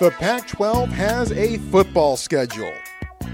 [0.00, 2.72] The Pac 12 has a football schedule.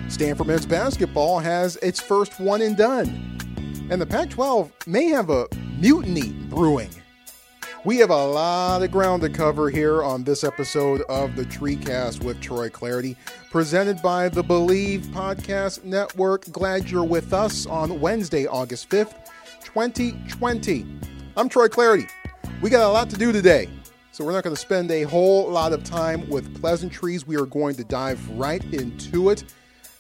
[0.09, 3.39] Stanford men's basketball has its first one and done.
[3.91, 6.89] And the Pac 12 may have a mutiny brewing.
[7.85, 12.25] We have a lot of ground to cover here on this episode of the Treecast
[12.25, 13.17] with Troy Clardy,
[13.51, 16.51] presented by the Believe Podcast Network.
[16.51, 19.13] Glad you're with us on Wednesday, August 5th,
[19.63, 20.87] 2020.
[21.37, 22.09] I'm Troy Clardy.
[22.63, 23.69] We got a lot to do today.
[24.15, 27.27] So we're not going to spend a whole lot of time with pleasantries.
[27.27, 29.43] We are going to dive right into it.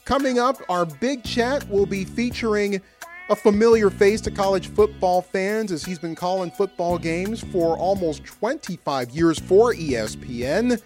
[0.04, 2.80] Coming up, our big chat will be featuring
[3.28, 8.22] a familiar face to college football fans as he's been calling football games for almost
[8.22, 10.80] 25 years for ESPN.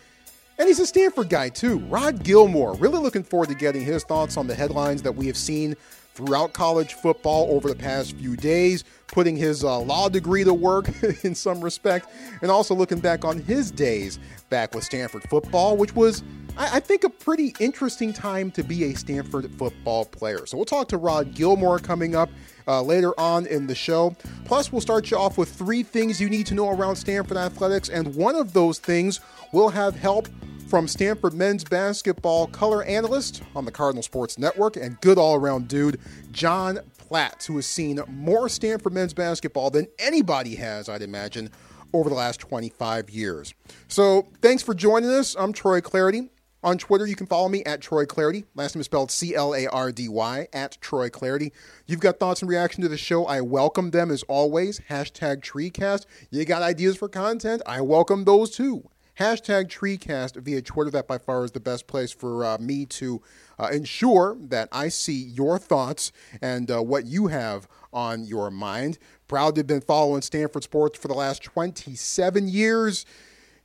[0.58, 1.80] And he's a Stanford guy too.
[1.80, 2.76] Rod Gilmore.
[2.76, 5.76] Really looking forward to getting his thoughts on the headlines that we have seen
[6.18, 10.90] throughout college football over the past few days, putting his uh, law degree to work
[11.22, 12.08] in some respect,
[12.42, 14.18] and also looking back on his days
[14.50, 16.24] back with Stanford football, which was,
[16.56, 20.44] I, I think, a pretty interesting time to be a Stanford football player.
[20.44, 22.30] So we'll talk to Rod Gilmore coming up.
[22.66, 24.14] Uh, later on in the show.
[24.44, 27.88] Plus, we'll start you off with three things you need to know around Stanford athletics,
[27.88, 29.20] and one of those things
[29.54, 30.28] will have help
[30.68, 35.66] from Stanford men's basketball color analyst on the Cardinal Sports Network and good all around
[35.66, 35.98] dude,
[36.30, 41.50] John Platz, who has seen more Stanford men's basketball than anybody has, I'd imagine,
[41.94, 43.54] over the last 25 years.
[43.88, 45.34] So thanks for joining us.
[45.38, 46.28] I'm Troy Clardy.
[46.62, 48.44] On Twitter, you can follow me at Troy Clardy.
[48.54, 51.52] Last name is spelled C L A R D Y, at Troy Clardy.
[51.86, 53.24] You've got thoughts and reaction to the show.
[53.24, 54.80] I welcome them as always.
[54.90, 56.04] Hashtag TreeCast.
[56.30, 57.62] You got ideas for content?
[57.64, 58.90] I welcome those too.
[59.18, 60.92] Hashtag TreeCast via Twitter.
[60.92, 63.20] That by far is the best place for uh, me to
[63.58, 68.98] uh, ensure that I see your thoughts and uh, what you have on your mind.
[69.26, 73.04] Proud to have been following Stanford sports for the last 27 years.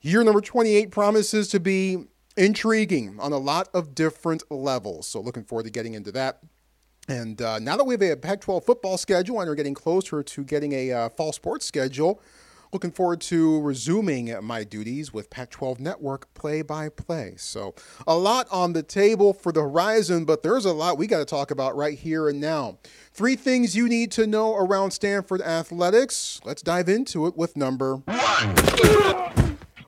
[0.02, 2.06] Year number 28 promises to be
[2.36, 5.08] intriguing on a lot of different levels.
[5.08, 6.40] So, looking forward to getting into that.
[7.08, 10.24] And uh, now that we have a Pac 12 football schedule and are getting closer
[10.24, 12.22] to getting a uh, fall sports schedule,
[12.74, 17.36] looking forward to resuming my duties with Pac 12 Network play by play.
[17.38, 17.76] So,
[18.08, 21.26] a lot on the table for the horizon, but there's a lot we got to
[21.26, 22.80] talk about right here and now.
[23.14, 26.42] Three things you need to know around Stanford athletics.
[26.44, 28.56] Let's dive into it with number one.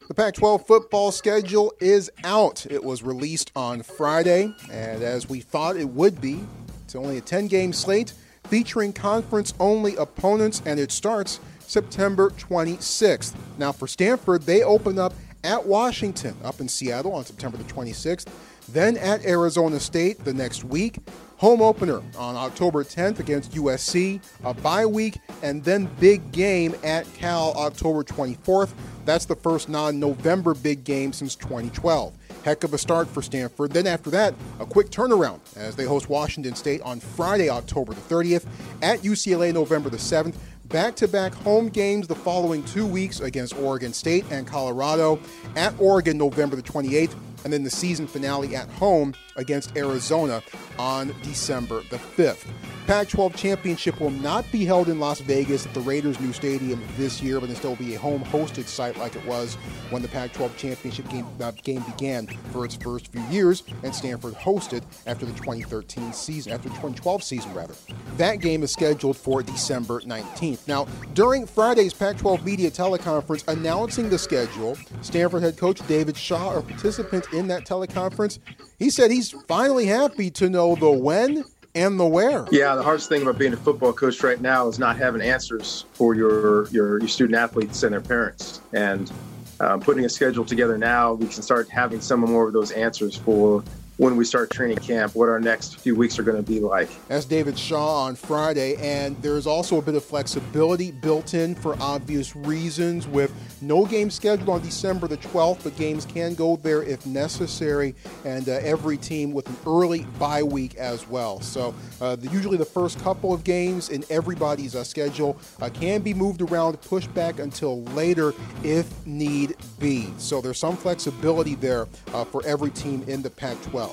[0.07, 2.67] The Pac 12 football schedule is out.
[2.69, 6.43] It was released on Friday, and as we thought it would be,
[6.83, 8.13] it's only a 10 game slate
[8.47, 13.33] featuring conference only opponents, and it starts September 26th.
[13.57, 18.25] Now, for Stanford, they open up at Washington up in Seattle on September the 26th,
[18.69, 20.97] then at Arizona State the next week.
[21.37, 27.11] Home opener on October 10th against USC, a bye week, and then big game at
[27.13, 28.71] Cal October 24th.
[29.03, 32.17] That's the first non November big game since 2012.
[32.43, 33.71] Heck of a start for Stanford.
[33.71, 38.01] Then after that, a quick turnaround as they host Washington State on Friday, October the
[38.01, 38.45] 30th,
[38.81, 40.35] at UCLA November the 7th.
[40.69, 45.19] Back to back home games the following two weeks against Oregon State and Colorado,
[45.55, 50.41] at Oregon November the 28th, and then the season finale at home against Arizona
[50.77, 52.47] on December the 5th.
[52.87, 56.81] Pac 12 championship will not be held in Las Vegas at the Raiders' new stadium
[56.97, 59.55] this year, but instead will be a home hosted site like it was
[59.89, 63.93] when the Pac 12 championship game, uh, game began for its first few years, and
[63.93, 67.73] Stanford hosted after the 2013 season, after the 2012 season, rather.
[68.17, 70.67] That game is scheduled for December 19th.
[70.67, 76.57] Now, during Friday's Pac 12 media teleconference announcing the schedule, Stanford head coach David Shaw,
[76.57, 78.39] a participant in that teleconference,
[78.79, 81.43] he said he's finally happy to know the when
[81.75, 82.45] and the where.
[82.51, 85.85] Yeah, the hardest thing about being a football coach right now is not having answers
[85.93, 88.61] for your your, your student athletes and their parents.
[88.73, 89.11] And
[89.59, 93.15] uh, putting a schedule together now, we can start having some more of those answers
[93.15, 93.63] for
[93.97, 96.89] when we start training camp, what our next few weeks are going to be like.
[97.07, 101.77] That's David Shaw on Friday, and there's also a bit of flexibility built in for
[101.81, 106.83] obvious reasons with no game scheduled on December the 12th, but games can go there
[106.83, 107.95] if necessary,
[108.25, 111.39] and uh, every team with an early bye week as well.
[111.39, 116.01] So uh, the, usually the first couple of games in everybody's uh, schedule uh, can
[116.01, 118.33] be moved around, pushed back until later
[118.63, 120.09] if need be.
[120.17, 123.84] So there's some flexibility there uh, for every team in the Pac 12.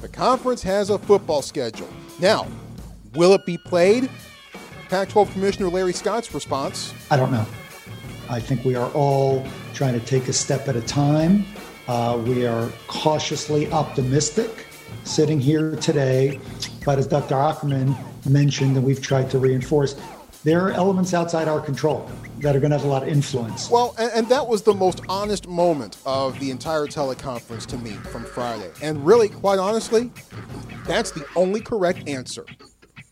[0.00, 1.88] The conference has a football schedule.
[2.18, 2.46] Now,
[3.14, 4.08] will it be played?
[4.88, 7.46] Pac 12 Commissioner Larry Scott's response I don't know.
[8.28, 11.44] I think we are all trying to take a step at a time.
[11.88, 14.66] Uh, we are cautiously optimistic
[15.04, 16.40] sitting here today.
[16.84, 17.34] But as Dr.
[17.34, 17.96] Aukerman
[18.28, 20.00] mentioned, and we've tried to reinforce,
[20.44, 22.08] there are elements outside our control
[22.40, 23.70] that are going to have a lot of influence.
[23.70, 27.92] Well, and, and, that was the most honest moment of the entire teleconference to me
[27.92, 28.70] from Friday.
[28.82, 30.10] And really, quite honestly,
[30.86, 32.44] that's the only correct answer.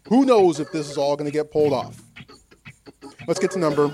[0.08, 2.02] Who knows if this is all going to get pulled off?
[3.26, 3.88] Let's get to number.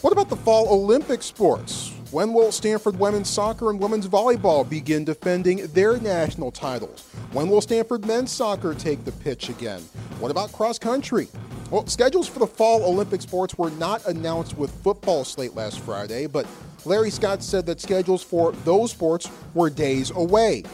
[0.00, 1.92] What about the fall Olympic sports?
[2.10, 7.08] When will Stanford women's soccer and women's volleyball begin defending their national titles?
[7.30, 9.80] When will Stanford men's soccer take the pitch again?
[10.18, 11.28] What about cross country?
[11.70, 16.26] Well, schedules for the fall Olympic sports were not announced with football slate last Friday,
[16.26, 16.48] but
[16.84, 20.64] Larry Scott said that schedules for those sports were days away.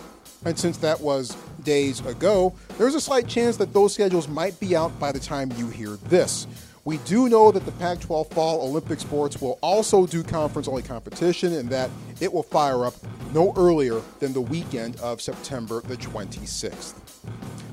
[0.47, 4.75] And since that was days ago, there's a slight chance that those schedules might be
[4.75, 6.47] out by the time you hear this.
[6.87, 10.83] We do know that the Pac 12 Fall Olympic Sports will also do conference only
[10.85, 11.91] competition and that
[12.21, 12.95] it will fire up
[13.35, 16.95] no earlier than the weekend of September the 26th.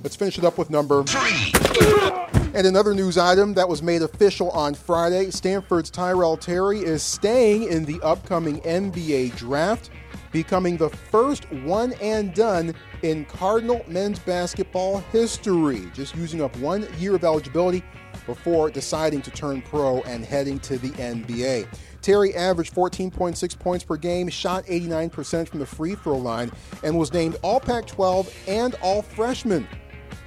[0.02, 1.54] Let's finish it up with number three.
[2.56, 7.66] And another news item that was made official on Friday Stanford's Tyrell Terry is staying
[7.66, 9.92] in the upcoming NBA draft,
[10.32, 12.74] becoming the first one and done
[13.04, 17.84] in Cardinal men's basketball history, just using up one year of eligibility
[18.26, 21.68] before deciding to turn pro and heading to the NBA.
[22.02, 26.52] Terry averaged 14.6 points per game, shot 89% from the free throw line,
[26.84, 29.68] and was named All Pac 12 and All Freshman.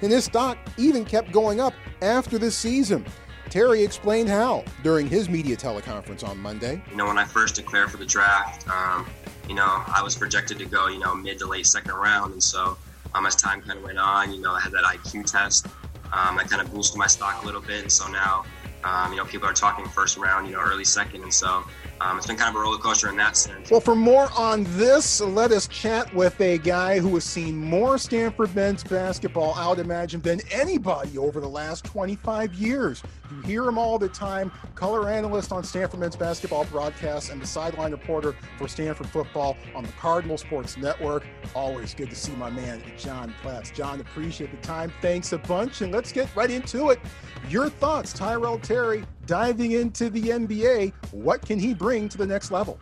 [0.01, 3.05] And his stock even kept going up after this season.
[3.49, 6.81] Terry explained how during his media teleconference on Monday.
[6.91, 9.07] You know, when I first declared for the draft, um,
[9.47, 12.33] you know, I was projected to go, you know, mid to late second round.
[12.33, 12.77] And so
[13.15, 15.67] um, as time kind of went on, you know, I had that IQ test
[16.13, 17.81] um, kind of boosted my stock a little bit.
[17.81, 18.43] And so now,
[18.83, 21.23] um, you know, people are talking first round, you know, early second.
[21.23, 21.63] And so
[22.01, 23.71] um, it's been kind of a roller coaster in that sense.
[23.71, 27.97] Well, for more on this, let us chat with a guy who has seen more
[27.97, 33.01] Stanford men's basketball, I would imagine, than anybody over the last 25 years.
[33.31, 37.47] You hear him all the time, color analyst on Stanford men's basketball broadcasts and the
[37.47, 41.25] sideline reporter for Stanford football on the Cardinal Sports Network.
[41.55, 43.71] Always good to see my man, John Platz.
[43.71, 44.91] John, appreciate the time.
[45.01, 46.99] Thanks a bunch, and let's get right into it.
[47.49, 50.93] Your thoughts, Tyrell Terry, diving into the NBA.
[51.11, 52.79] What can he bring to the next level?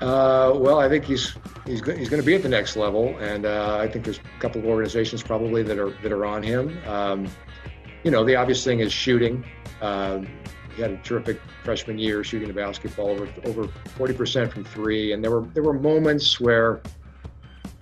[0.00, 3.44] Uh, well, I think he's he's he's going to be at the next level, and
[3.44, 6.78] uh, I think there's a couple of organizations probably that are that are on him.
[6.86, 7.28] Um,
[8.02, 9.44] you know, the obvious thing is shooting.
[9.82, 10.26] Um,
[10.74, 13.64] he had a terrific freshman year shooting the basketball over over
[13.98, 16.80] 40% from three, and there were there were moments where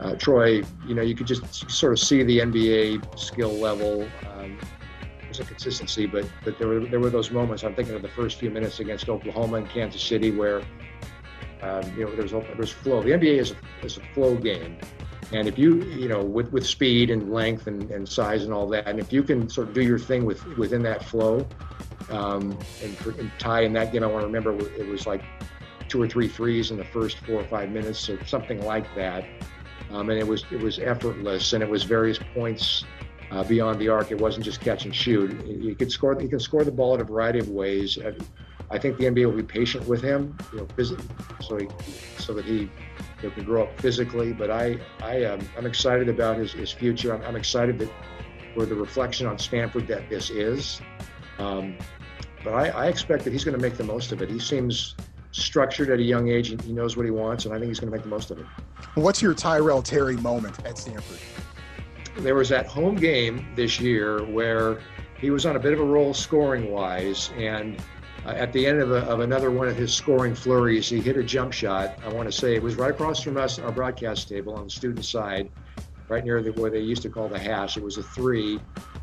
[0.01, 4.09] uh, Troy, you know, you could just sort of see the NBA skill level.
[4.37, 4.59] Um,
[5.45, 7.65] consistency, but but there were there were those moments.
[7.65, 10.63] I'm thinking of the first few minutes against Oklahoma and Kansas City where
[11.63, 13.03] um, you know there's there's flow.
[13.03, 14.79] The NBA is a, is a flow game,
[15.33, 18.69] and if you you know with with speed and length and, and size and all
[18.69, 21.47] that, and if you can sort of do your thing with within that flow,
[22.11, 25.23] um, and, and tie in that game, I want to remember it was like
[25.89, 29.25] two or three threes in the first four or five minutes, or something like that.
[29.91, 32.85] Um, and it was it was effortless, and it was various points
[33.31, 34.11] uh, beyond the arc.
[34.11, 35.47] It wasn't just catch and shoot.
[35.47, 36.21] You could score.
[36.21, 37.99] You can score the ball in a variety of ways.
[38.71, 40.85] I think the NBA will be patient with him, you know,
[41.41, 41.69] so he,
[42.19, 42.71] so that he you
[43.23, 44.33] know, can grow up physically.
[44.33, 47.15] But I, I, um, I'm excited about his, his future.
[47.15, 47.91] I'm, I'm, excited that
[48.55, 50.83] for the reflection on Stanford that this is.
[51.39, 51.79] Um,
[52.45, 54.31] but I, I expect that he's going to make the most of it.
[54.31, 54.95] He seems
[55.33, 56.51] structured at a young age.
[56.51, 58.31] and He knows what he wants, and I think he's going to make the most
[58.31, 58.47] of it.
[58.95, 61.19] What's your Tyrell Terry moment at Stanford?
[62.19, 64.81] There was that home game this year where
[65.19, 67.81] he was on a bit of a roll scoring wise and
[68.27, 71.17] uh, at the end of, a, of, another one of his scoring flurries he hit
[71.17, 74.29] a jump shot i want to say it was right across from us our broadcast
[74.29, 75.51] table on the student side
[76.09, 78.61] right near the, where they used to call the hash it was a three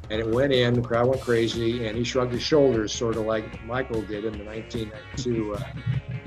[0.09, 3.25] and it went in the crowd went crazy and he shrugged his shoulders sort of
[3.25, 5.63] like michael did in the 1992 uh,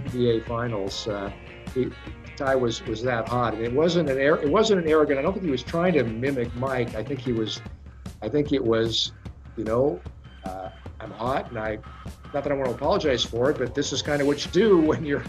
[0.09, 1.07] BA finals.
[1.07, 1.31] Uh,
[1.75, 1.91] he,
[2.39, 5.19] Ty was was that hot, and it wasn't an it wasn't an arrogant.
[5.19, 6.95] I don't think he was trying to mimic Mike.
[6.95, 7.61] I think he was,
[8.23, 9.13] I think it was,
[9.57, 10.01] you know,
[10.45, 11.79] uh, I'm hot, and I,
[12.33, 14.53] not that I want to apologize for it, but this is kind of what you
[14.53, 15.25] do when you're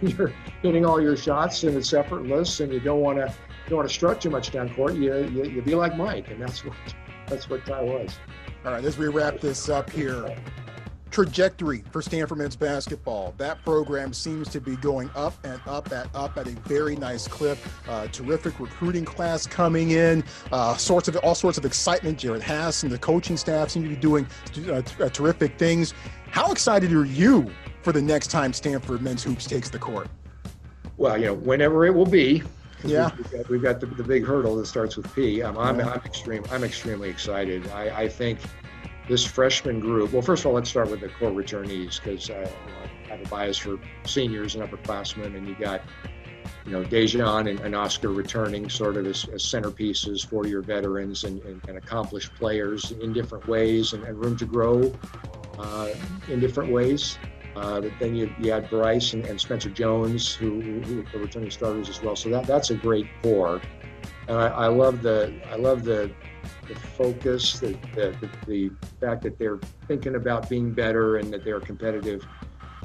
[0.00, 0.32] you're
[0.62, 3.32] hitting all your shots and it's effortless, and you don't want to
[3.68, 4.94] don't want to strut too much down court.
[4.94, 6.74] You, you you be like Mike, and that's what
[7.26, 8.18] that's what Ty was.
[8.64, 10.34] All right, as we wrap this up here,
[11.10, 13.34] trajectory for Stanford men's basketball.
[13.36, 17.26] That program seems to be going up and up and up at a very nice
[17.26, 17.58] clip.
[17.88, 20.24] Uh, terrific recruiting class coming in.
[20.52, 22.18] Uh, sorts of all sorts of excitement.
[22.18, 24.26] Jerod Haase and the coaching staff seem to be doing
[24.68, 25.94] uh, uh, terrific things.
[26.30, 27.50] How excited are you
[27.82, 30.08] for the next time Stanford men's hoops takes the court?
[30.96, 32.42] Well, you know, whenever it will be.
[32.82, 35.42] Yeah, we've got, we've got the, the, big hurdle that starts with P.
[35.42, 36.44] Um, I'm, I'm extreme.
[36.50, 37.68] I'm extremely excited.
[37.72, 38.38] I, I think
[39.10, 40.12] this freshman group.
[40.12, 42.48] Well, first of all, let's start with the core returnees because uh,
[43.06, 45.82] I have a bias for seniors and upperclassmen, and you got
[46.64, 51.42] you know Daejon and, and Oscar returning sort of as, as centerpieces, four-year veterans and,
[51.42, 54.92] and, and, accomplished players in different ways, and, room to grow
[55.58, 55.90] uh,
[56.28, 57.18] in different ways.
[57.56, 61.50] Uh, but then you, you add Bryce and, and Spencer Jones, who, who, are returning
[61.50, 62.14] starters as well.
[62.14, 63.60] So that that's a great core.
[64.28, 66.12] And I, I love the I love the
[66.74, 69.58] the focus, the, the, the, fact that they're
[69.88, 72.24] thinking about being better and that they're competitive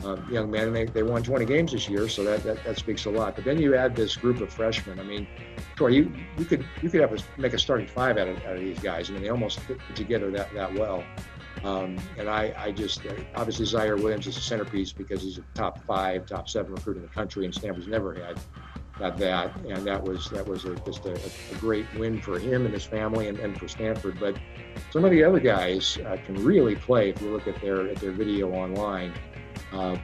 [0.03, 0.67] um, young men.
[0.67, 3.35] And they, they won 20 games this year, so that, that, that speaks a lot.
[3.35, 4.99] But then you add this group of freshmen.
[4.99, 5.27] I mean,
[5.75, 8.55] Troy, you, you could you could have a, make a starting five out of, out
[8.55, 9.09] of these guys.
[9.09, 11.03] I mean, they almost fit together that, that well.
[11.63, 13.01] Um, and I, I just
[13.35, 17.03] obviously Ziaire Williams is a centerpiece because he's a top five, top seven recruit in
[17.03, 18.39] the country, and Stanford's never had
[19.01, 22.65] at that, and that was that was a, just a, a, great win for him
[22.65, 24.17] and his family and, and for Stanford.
[24.19, 24.37] But
[24.91, 27.97] some of the other guys uh, can really play if you look at their at
[27.97, 29.13] their video online.
[29.73, 29.97] Uh,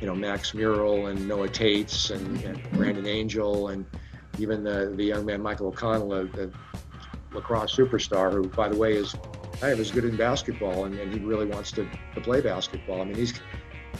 [0.00, 3.86] you know, Max Murrell and Noah Taitz and, and, Brandon Angel and
[4.38, 6.52] even the the young man Michael O'Connell, the
[7.32, 9.14] lacrosse superstar, who by the way is
[9.60, 13.00] kind of as good in basketball and, and he really wants to, to play basketball.
[13.00, 13.40] I mean, these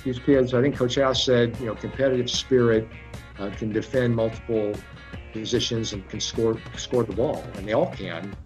[0.04, 2.88] these kids, I think Coach Haase said, you know, competitive spirit
[3.38, 4.74] uh, can defend multiple
[5.32, 8.36] positions and can score score the ball, and they all can.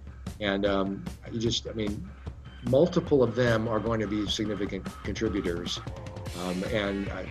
[0.41, 2.09] And um, you just, I mean,
[2.71, 5.81] multiple of them are going to be significant contributors.
[6.43, 7.25] Um, and uh,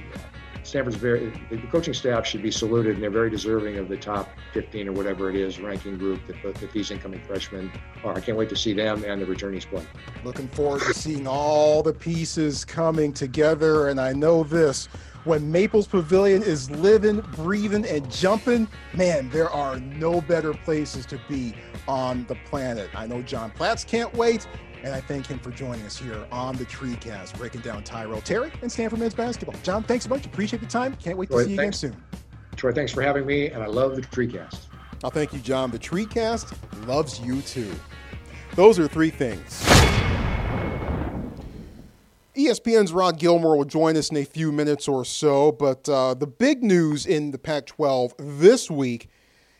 [0.68, 4.30] Stanford's very, the coaching staff should be saluted, and they're very deserving of the top
[4.54, 7.72] 15 or whatever it is ranking group that, that these incoming freshmen
[8.04, 8.18] are.
[8.18, 9.86] I can't wait to see them and the returnees play.
[10.26, 14.90] Looking forward to seeing all the pieces coming together, and I know this
[15.24, 21.20] when Maples Pavilion is living, breathing, and jumping, man, there are no better places to
[21.30, 21.54] be
[21.88, 22.90] on the planet.
[22.94, 24.48] I know John Platz can't wait,
[24.88, 28.52] and I thank him for joining us here on the Treecast, breaking down Tyrell Terry
[28.62, 29.56] and Stanford men's basketball.
[29.62, 30.26] John, thanks so much.
[30.26, 30.96] Appreciate the time.
[30.96, 31.84] Can't wait to see you thanks.
[31.84, 32.22] again soon.
[32.56, 34.68] Troy, thanks for having me, and I love the Treecast.
[35.04, 35.72] I'll thank you, John.
[35.72, 36.56] The Treecast
[36.88, 37.70] loves you too.
[38.56, 39.62] Those are three things.
[42.36, 46.28] ESPN's Rod Gilmore will join us in a few minutes or so, but uh, the
[46.28, 49.10] big news in the Pac 12 this week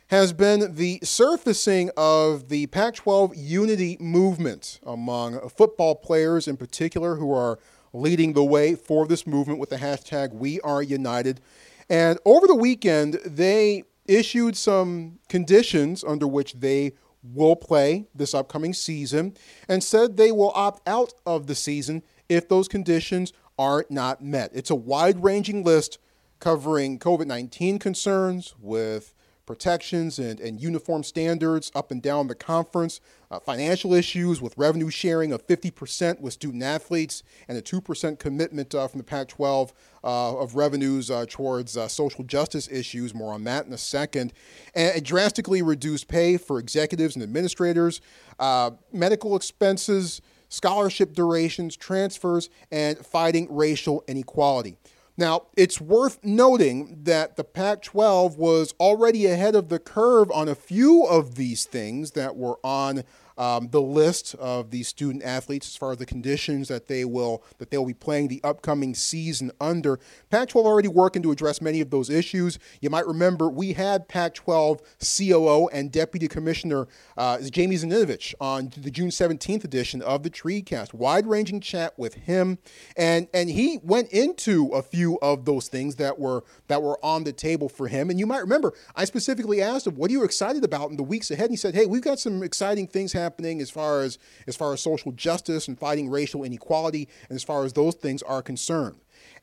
[0.08, 7.16] has been the surfacing of the Pac 12 unity movement among football players in particular
[7.16, 7.60] who are
[7.92, 11.42] leading the way for this movement with the hashtag We Are United.
[11.90, 18.74] And over the weekend, they issued some conditions under which they will play this upcoming
[18.74, 19.36] season
[19.68, 24.52] and said they will opt out of the season if those conditions are not met.
[24.54, 25.98] It's a wide ranging list
[26.40, 29.14] covering COVID 19 concerns with
[29.48, 33.02] protections and, and uniform standards up and down the conference,
[33.32, 38.76] uh, financial issues with revenue sharing of 50% with student athletes, and a 2% commitment
[38.76, 39.74] uh, from the Pac 12
[40.04, 43.16] uh, of revenues uh, towards uh, social justice issues.
[43.16, 44.34] More on that in a second.
[44.76, 48.02] And drastically reduced pay for executives and administrators,
[48.38, 54.78] uh, medical expenses scholarship durations, transfers, and fighting racial inequality.
[55.18, 60.48] Now, it's worth noting that the Pac 12 was already ahead of the curve on
[60.48, 63.04] a few of these things that were on
[63.38, 67.44] um, the list of the student athletes as far as the conditions that they will
[67.60, 70.00] that they will be playing the upcoming season under.
[70.30, 72.58] Pac-12 already working to address many of those issues.
[72.82, 78.90] You might remember we had Pac-12 COO and Deputy Commissioner uh, Jamie Zaninovich on the
[78.90, 80.94] June 17th edition of the Treecast.
[80.94, 82.58] Wide-ranging chat with him,
[82.96, 87.24] and and he went into a few of those things that were that were on
[87.24, 88.10] the table for him.
[88.10, 91.04] And you might remember I specifically asked him, "What are you excited about in the
[91.04, 94.02] weeks ahead?" And he said, "Hey, we've got some exciting things happening." Happening as far
[94.04, 94.18] as
[94.48, 98.24] as far as social justice and fighting racial inequality and as far as those things
[98.24, 98.96] are concerned.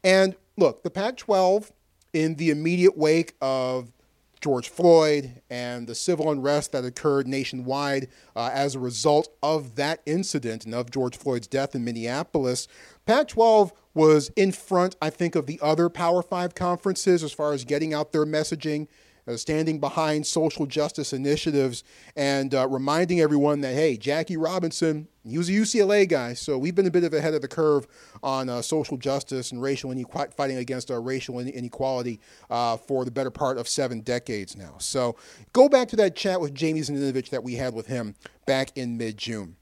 [0.02, 1.70] And look, the Pac 12,
[2.14, 3.92] in the immediate wake of
[4.40, 10.00] George Floyd and the civil unrest that occurred nationwide uh, as a result of that
[10.06, 12.68] incident and of George Floyd's death in Minneapolis,
[13.04, 17.52] Pac 12 was in front, I think, of the other Power Five conferences as far
[17.52, 18.88] as getting out their messaging
[19.26, 21.84] uh, standing behind social justice initiatives
[22.16, 26.74] and uh, reminding everyone that, hey, Jackie Robinson, he was a UCLA guy, so we've
[26.74, 27.86] been a bit of ahead of the curve
[28.22, 33.10] on uh, social justice and racial inequality, fighting against uh, racial inequality uh, for the
[33.10, 34.74] better part of seven decades now.
[34.78, 35.16] So
[35.52, 38.14] go back to that chat with Jamie Zaninovich that we had with him
[38.46, 39.56] back in mid June.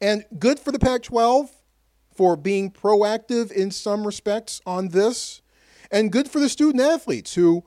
[0.00, 1.50] And good for the Pac 12
[2.14, 5.42] for being proactive in some respects on this,
[5.90, 7.64] and good for the student athletes who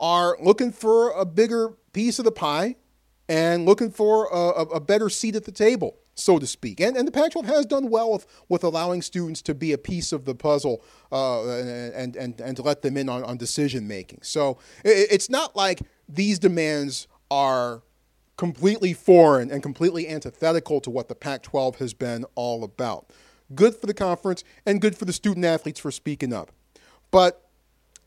[0.00, 2.76] are looking for a bigger piece of the pie
[3.28, 6.80] and looking for a, a better seat at the table, so to speak.
[6.80, 9.78] And, and the Pac 12 has done well with, with allowing students to be a
[9.78, 13.86] piece of the puzzle uh, and, and, and to let them in on, on decision
[13.86, 14.20] making.
[14.22, 17.82] So it, it's not like these demands are
[18.36, 23.10] completely foreign and completely antithetical to what the Pac 12 has been all about.
[23.54, 26.50] Good for the conference and good for the student athletes for speaking up.
[27.10, 27.48] But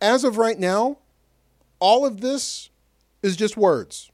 [0.02, 0.98] as of right now,
[1.84, 2.70] all of this
[3.22, 4.10] is just words.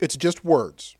[0.00, 0.96] It's just words.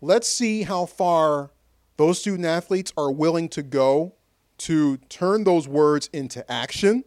[0.00, 1.52] Let's see how far
[1.96, 4.16] those student athletes are willing to go
[4.58, 7.04] to turn those words into action.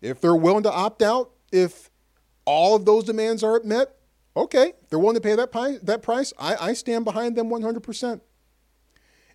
[0.00, 1.90] If they're willing to opt out, if
[2.44, 3.94] all of those demands aren't met,
[4.36, 6.32] okay, they're willing to pay that, pi- that price.
[6.40, 8.20] I, I stand behind them 100%.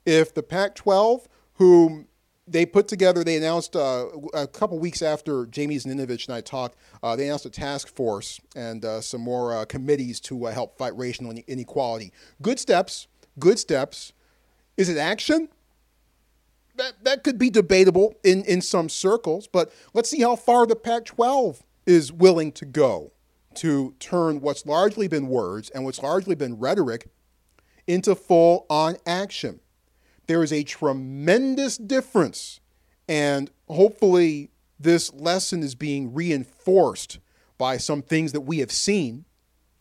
[0.05, 2.05] If the Pac 12, who
[2.47, 6.77] they put together, they announced uh, a couple weeks after Jamie Zaninovich and I talked,
[7.03, 10.77] uh, they announced a task force and uh, some more uh, committees to uh, help
[10.77, 12.13] fight racial inequality.
[12.41, 14.13] Good steps, good steps.
[14.77, 15.49] Is it action?
[16.75, 20.75] That, that could be debatable in, in some circles, but let's see how far the
[20.75, 23.11] Pac 12 is willing to go
[23.55, 27.09] to turn what's largely been words and what's largely been rhetoric
[27.87, 29.59] into full on action
[30.27, 32.59] there is a tremendous difference.
[33.07, 37.19] And hopefully, this lesson is being reinforced
[37.57, 39.25] by some things that we have seen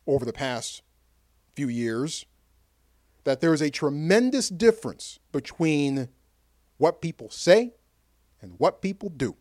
[0.06, 0.82] over the past
[1.54, 2.24] few years.
[3.24, 6.08] That there is a tremendous difference between
[6.78, 7.72] what people say
[8.40, 9.36] and what people do.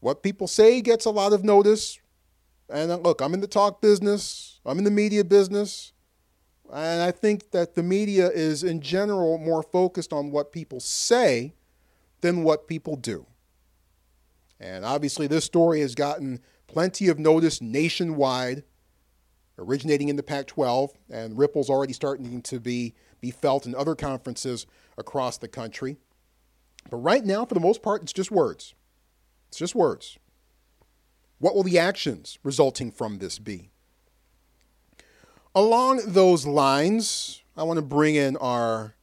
[0.00, 2.00] What people say gets a lot of notice.
[2.68, 5.92] And look, I'm in the talk business, I'm in the media business.
[6.72, 11.52] And I think that the media is, in general, more focused on what people say
[12.22, 13.26] than what people do.
[14.58, 18.62] And obviously, this story has gotten plenty of notice nationwide,
[19.58, 23.94] originating in the Pac 12, and ripples already starting to be, be felt in other
[23.94, 25.98] conferences across the country.
[26.88, 28.74] But right now, for the most part, it's just words.
[29.48, 30.16] It's just words.
[31.38, 33.71] What will the actions resulting from this be?
[35.54, 38.94] Along those lines, I want to bring in our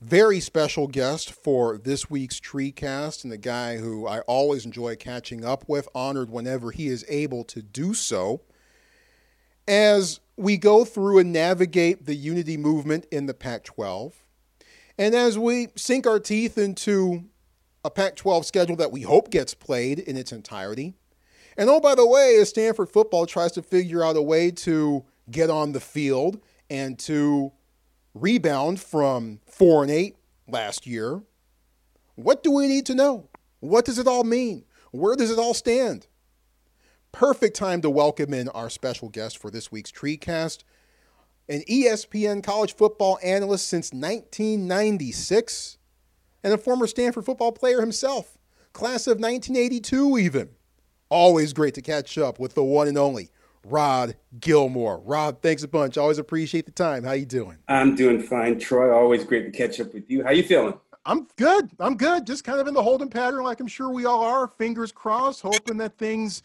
[0.00, 5.44] very special guest for this week's TreeCast and the guy who I always enjoy catching
[5.44, 8.40] up with, honored whenever he is able to do so.
[9.68, 14.14] As we go through and navigate the unity movement in the Pac 12,
[14.96, 17.24] and as we sink our teeth into
[17.84, 20.94] a Pac 12 schedule that we hope gets played in its entirety.
[21.58, 25.04] And oh, by the way, as Stanford football tries to figure out a way to
[25.30, 27.52] get on the field and to
[28.14, 30.16] rebound from 4 and 8
[30.48, 31.22] last year.
[32.14, 33.28] What do we need to know?
[33.60, 34.64] What does it all mean?
[34.92, 36.06] Where does it all stand?
[37.12, 40.64] Perfect time to welcome in our special guest for this week's TreeCast,
[41.48, 45.78] an ESPN college football analyst since 1996
[46.42, 48.36] and a former Stanford football player himself,
[48.72, 50.50] class of 1982 even.
[51.08, 53.30] Always great to catch up with the one and only
[53.64, 55.00] Rod Gilmore.
[55.00, 55.96] Rod, thanks a bunch.
[55.96, 57.04] Always appreciate the time.
[57.04, 57.58] How you doing?
[57.68, 58.94] I'm doing fine, Troy.
[58.94, 60.22] Always great to catch up with you.
[60.22, 60.74] How you feeling?
[61.06, 61.70] I'm good.
[61.80, 62.26] I'm good.
[62.26, 64.48] Just kind of in the holding pattern, like I'm sure we all are.
[64.48, 66.42] Fingers crossed, hoping that things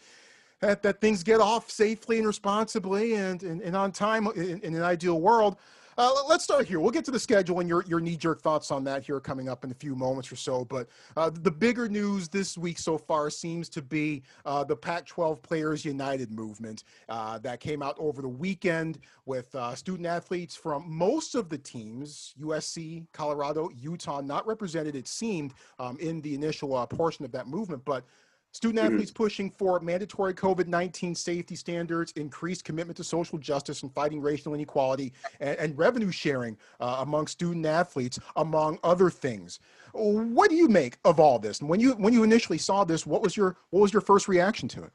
[0.60, 4.74] that, that things get off safely and responsibly and, and, and on time in, in
[4.74, 5.56] an ideal world.
[5.98, 6.78] Uh, let's start here.
[6.78, 9.48] We'll get to the schedule and your, your knee jerk thoughts on that here coming
[9.48, 10.64] up in a few moments or so.
[10.64, 15.06] But uh, the bigger news this week so far seems to be uh, the Pac
[15.06, 20.54] 12 Players United movement uh, that came out over the weekend with uh, student athletes
[20.54, 26.34] from most of the teams USC, Colorado, Utah, not represented, it seemed, um, in the
[26.34, 27.84] initial uh, portion of that movement.
[27.84, 28.04] But
[28.52, 33.94] Student athletes pushing for mandatory COVID 19 safety standards, increased commitment to social justice and
[33.94, 39.60] fighting racial inequality, and, and revenue sharing uh, among student athletes, among other things.
[39.92, 41.60] What do you make of all this?
[41.60, 44.26] And when you when you initially saw this, what was your what was your first
[44.26, 44.92] reaction to it?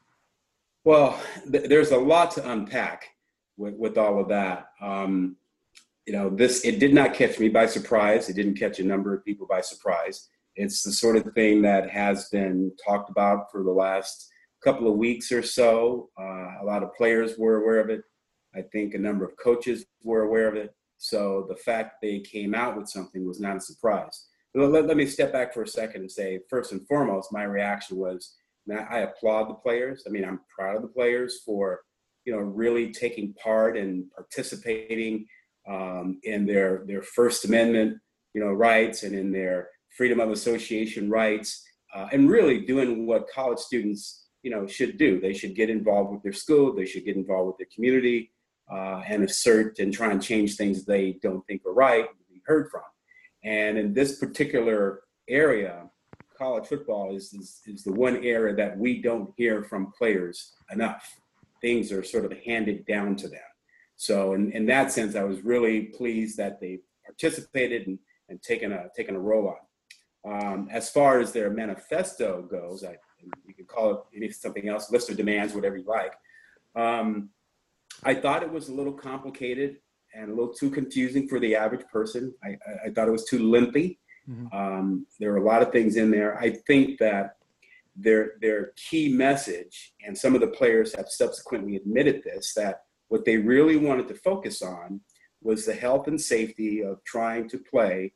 [0.84, 3.10] Well, th- there's a lot to unpack
[3.58, 4.72] with, with all of that.
[4.82, 5.38] Um,
[6.06, 8.30] you know, this it did not catch me by surprise.
[8.30, 10.28] It didn't catch a number of people by surprise.
[10.56, 14.30] It's the sort of thing that has been talked about for the last
[14.64, 16.10] couple of weeks or so.
[16.20, 18.02] Uh, a lot of players were aware of it.
[18.56, 20.74] I think a number of coaches were aware of it.
[20.98, 24.28] So the fact they came out with something was not a surprise.
[24.54, 27.98] Let, let me step back for a second and say, first and foremost, my reaction
[27.98, 28.36] was,
[28.72, 30.04] I applaud the players.
[30.08, 31.82] I mean, I'm proud of the players for,
[32.24, 35.28] you know, really taking part and participating
[35.70, 37.98] um, in their their First Amendment,
[38.34, 43.30] you know, rights and in their freedom of association rights, uh, and really doing what
[43.34, 45.20] college students, you know, should do.
[45.20, 46.74] They should get involved with their school.
[46.74, 48.32] They should get involved with their community
[48.72, 52.42] uh, and assert and try and change things they don't think are right to be
[52.46, 52.82] heard from.
[53.44, 55.90] And in this particular area,
[56.38, 61.20] college football is, is, is the one area that we don't hear from players enough.
[61.62, 63.40] Things are sort of handed down to them.
[63.96, 68.74] So in, in that sense, I was really pleased that they participated and, and taken
[68.74, 69.65] a taken a role on.
[70.26, 72.98] Um, as far as their manifesto goes, I,
[73.46, 76.14] you can call it something else, list of demands, whatever you like.
[76.76, 77.30] Um,
[78.04, 79.78] I thought it was a little complicated
[80.14, 82.34] and a little too confusing for the average person.
[82.44, 84.00] I, I thought it was too lengthy.
[84.30, 84.56] Mm-hmm.
[84.56, 86.38] Um, there are a lot of things in there.
[86.40, 87.38] I think that
[87.96, 93.24] their their key message, and some of the players have subsequently admitted this, that what
[93.24, 95.00] they really wanted to focus on
[95.42, 98.12] was the health and safety of trying to play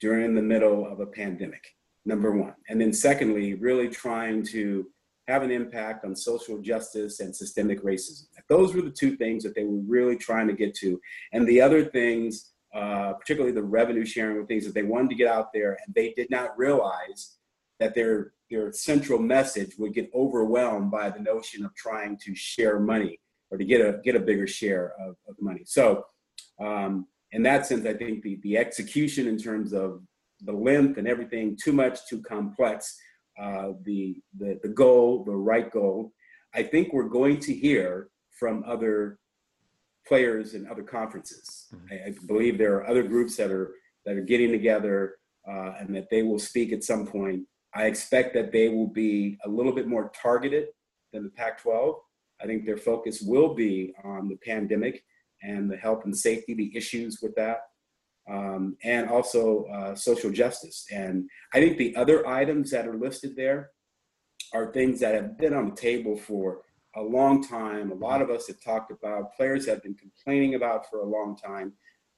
[0.00, 2.54] during the middle of a pandemic, number one.
[2.68, 4.86] And then, secondly, really trying to
[5.28, 8.24] have an impact on social justice and systemic racism.
[8.48, 10.98] Those were the two things that they were really trying to get to.
[11.32, 15.16] And the other things, uh, particularly the revenue sharing were things that they wanted to
[15.16, 17.36] get out there, and they did not realize
[17.78, 22.80] that their their central message would get overwhelmed by the notion of trying to share
[22.80, 25.62] money or to get a get a bigger share of, of money.
[25.66, 26.04] So
[26.58, 30.02] um, in that sense, I think the, the execution in terms of
[30.42, 32.96] the length and everything too much, too complex.
[33.40, 36.12] Uh, the, the the goal, the right goal.
[36.54, 39.18] I think we're going to hear from other
[40.08, 41.66] players in other conferences.
[41.72, 41.86] Mm-hmm.
[41.92, 45.94] I, I, believe there are other groups that are that are getting together uh, and
[45.94, 47.42] that they will speak at some point.
[47.74, 50.68] I expect that they will be a little bit more targeted
[51.12, 51.94] than the Pac-12.
[52.40, 55.04] I think their focus will be on the pandemic
[55.42, 57.60] and the health and safety, the issues with that,
[58.30, 60.86] um, and also uh, social justice.
[60.92, 63.70] And I think the other items that are listed there
[64.52, 66.62] are things that have been on the table for
[66.96, 67.90] a long time.
[67.90, 71.36] A lot of us have talked about, players have been complaining about for a long
[71.36, 71.72] time.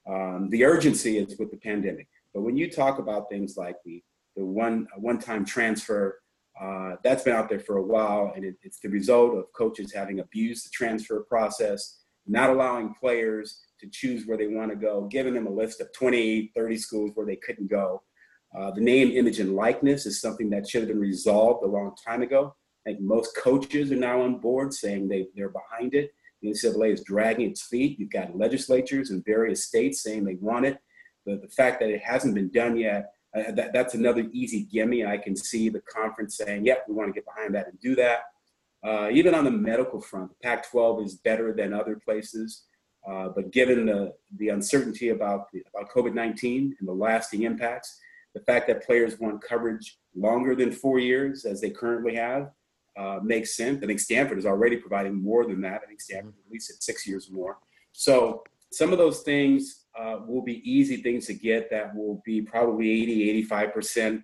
[0.09, 2.09] Um, the urgency is with the pandemic.
[2.33, 4.03] But when you talk about things like the,
[4.37, 6.21] the one one-time transfer,
[6.61, 9.93] uh, that's been out there for a while, and it, it's the result of coaches
[9.93, 15.07] having abused the transfer process not allowing players to choose where they want to go,
[15.11, 18.03] giving them a list of 20, 30 schools where they couldn't go.
[18.57, 21.95] Uh, the name, image, and likeness is something that should have been resolved a long
[22.05, 22.55] time ago.
[22.87, 26.11] I think most coaches are now on board saying they, they're behind it.
[26.43, 27.99] The NCAA is dragging its feet.
[27.99, 30.79] You've got legislatures in various states saying they want it.
[31.27, 35.05] The, the fact that it hasn't been done yet, uh, that, that's another easy gimme.
[35.05, 37.95] I can see the conference saying, yep, we want to get behind that and do
[37.97, 38.21] that.
[38.83, 42.65] Uh, even on the medical front, Pac-12 is better than other places.
[43.09, 47.99] Uh, but given the, the uncertainty about, the, about COVID-19 and the lasting impacts,
[48.35, 52.51] the fact that players want coverage longer than four years, as they currently have,
[52.97, 53.83] uh, makes sense.
[53.83, 55.81] I think Stanford is already providing more than that.
[55.83, 57.59] I think Stanford at least at six years or more.
[57.93, 62.43] So some of those things uh, will be easy things to get that will be
[62.43, 64.23] probably 80, 85%,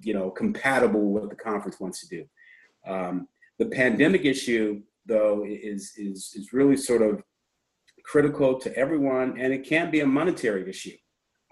[0.00, 2.24] you know, compatible with what the conference wants to do.
[2.86, 7.22] Um, the pandemic issue, though, is, is, is really sort of
[8.04, 10.96] critical to everyone, and it can be a monetary issue.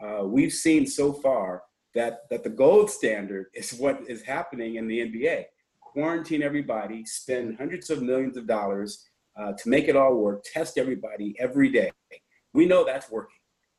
[0.03, 1.63] Uh, we've seen so far
[1.95, 5.45] that, that the gold standard is what is happening in the NBA.
[5.81, 9.05] Quarantine everybody, spend hundreds of millions of dollars
[9.37, 11.91] uh, to make it all work, test everybody every day.
[12.53, 13.37] We know that's working.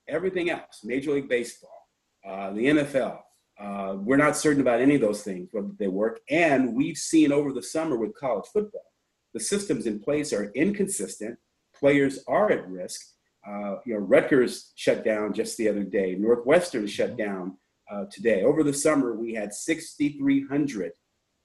[0.08, 1.88] Everything else, Major League Baseball,
[2.28, 3.20] uh, the NFL,
[3.60, 6.20] uh, we're not certain about any of those things, whether they work.
[6.30, 8.92] And we've seen over the summer with college football,
[9.34, 11.38] the systems in place are inconsistent.
[11.78, 13.02] Players are at risk.
[13.48, 16.16] Uh, you know, Rutgers shut down just the other day.
[16.16, 17.18] Northwestern shut mm-hmm.
[17.18, 17.58] down
[17.92, 18.44] uh, today.
[18.44, 20.92] Over the summer, we had 6,300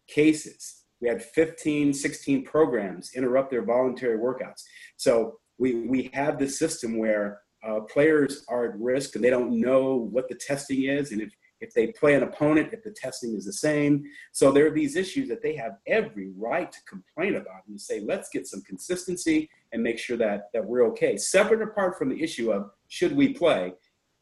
[0.08, 4.62] cases we had 15, 16 programs interrupt their voluntary workouts.
[4.96, 9.60] So we, we have this system where uh, players are at risk and they don't
[9.60, 13.34] know what the testing is and if, if they play an opponent, if the testing
[13.34, 14.04] is the same.
[14.32, 18.00] So there are these issues that they have every right to complain about and say,
[18.00, 21.16] let's get some consistency and make sure that, that we're okay.
[21.16, 23.74] Separate apart from the issue of should we play,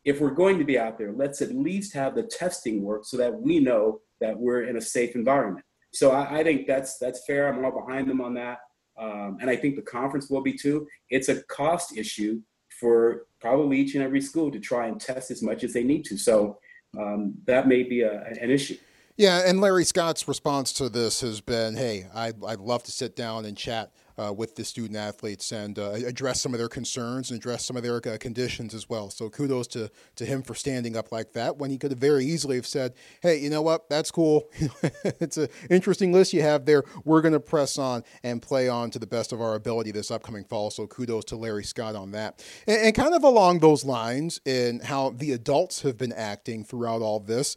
[0.05, 3.16] if we're going to be out there, let's at least have the testing work so
[3.16, 5.64] that we know that we're in a safe environment.
[5.92, 7.48] So I, I think that's that's fair.
[7.48, 8.59] I'm all behind them on that,
[8.98, 10.87] um, and I think the conference will be too.
[11.09, 12.40] It's a cost issue
[12.81, 16.05] for probably each and every school to try and test as much as they need
[16.05, 16.16] to.
[16.16, 16.59] So
[16.96, 18.77] um, that may be a, an issue.
[19.18, 23.16] Yeah, and Larry Scott's response to this has been, "Hey, I'd, I'd love to sit
[23.16, 27.33] down and chat uh, with the student athletes and uh, address some of their concerns
[27.33, 30.54] and address some of their uh, conditions as well." So kudos to to him for
[30.54, 33.61] standing up like that when he could have very easily have said, "Hey, you know
[33.61, 33.88] what?
[33.90, 34.48] That's cool.
[35.02, 36.85] it's an interesting list you have there.
[37.04, 40.12] We're going to press on and play on to the best of our ability this
[40.12, 43.85] upcoming fall." So kudos to Larry Scott on that, and, and kind of along those
[43.85, 47.57] lines in how the adults have been acting throughout all this.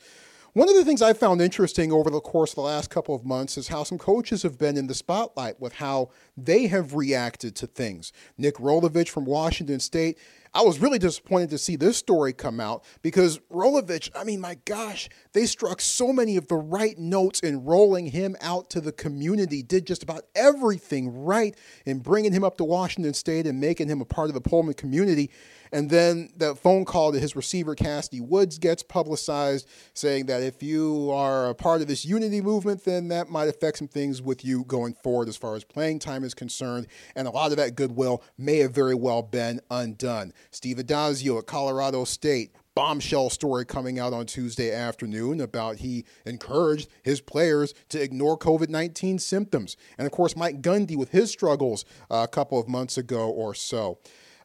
[0.54, 3.24] One of the things I found interesting over the course of the last couple of
[3.24, 7.56] months is how some coaches have been in the spotlight with how they have reacted
[7.56, 8.12] to things.
[8.38, 10.20] Nick Rolovich from Washington State.
[10.54, 14.58] I was really disappointed to see this story come out because Rolovich, I mean, my
[14.66, 18.92] gosh, they struck so many of the right notes in rolling him out to the
[18.92, 23.88] community, did just about everything right in bringing him up to Washington State and making
[23.88, 25.32] him a part of the Pullman community.
[25.72, 30.62] And then that phone call to his receiver, Kassidy Woods, gets publicized, saying that if
[30.62, 34.44] you are a part of this unity movement, then that might affect some things with
[34.44, 36.88] you going forward as far as playing time is concerned.
[37.16, 40.34] And a lot of that goodwill may have very well been undone.
[40.52, 46.90] Steve Addazio at Colorado State bombshell story coming out on Tuesday afternoon about he encouraged
[47.04, 49.76] his players to ignore COVID 19 symptoms.
[49.98, 53.54] And of course, Mike Gundy with his struggles uh, a couple of months ago or
[53.54, 54.00] so.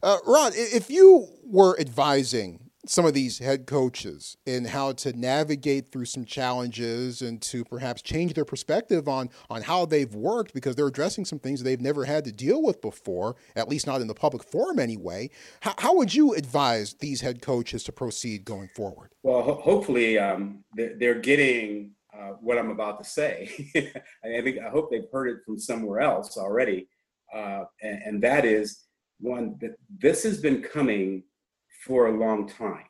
[0.07, 5.91] Uh, Ron, if you were advising some of these head coaches in how to navigate
[5.91, 10.77] through some challenges and to perhaps change their perspective on on how they've worked because
[10.77, 14.07] they're addressing some things they've never had to deal with before, at least not in
[14.07, 15.29] the public forum anyway.
[15.59, 19.11] How, how would you advise these head coaches to proceed going forward?
[19.23, 23.49] Well, ho- hopefully um, they're getting uh, what I'm about to say.
[24.23, 26.87] I think I hope they've heard it from somewhere else already,
[27.35, 28.86] uh, and, and that is
[29.19, 31.23] one that this has been coming
[31.85, 32.85] for a long time.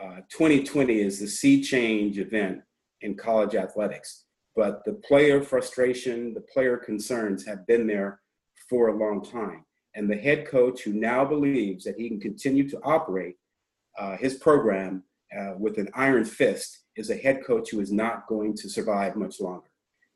[0.00, 2.60] Uh, 2020 is the sea change event
[3.02, 4.24] in college athletics,
[4.56, 8.20] but the player frustration, the player concerns have been there
[8.68, 9.64] for a long time.
[9.94, 13.36] And the head coach who now believes that he can continue to operate
[13.98, 15.04] uh, his program
[15.38, 19.16] uh, with an iron fist is a head coach who is not going to survive
[19.16, 19.66] much longer.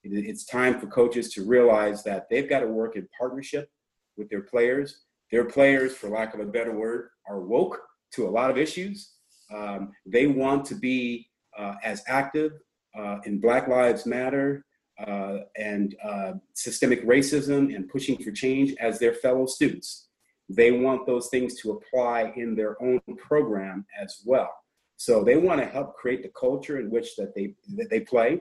[0.03, 3.69] It's time for coaches to realize that they've got to work in partnership
[4.17, 5.01] with their players.
[5.33, 7.81] Their players, for lack of a better word, are woke
[8.13, 9.13] to a lot of issues.
[9.55, 12.53] Um, they want to be uh, as active
[12.97, 14.65] uh, in Black Lives Matter
[15.05, 20.09] uh, and uh, systemic racism and pushing for change as their fellow students.
[20.49, 24.51] They want those things to apply in their own program as well.
[24.97, 28.41] So they want to help create the culture in which that they that they play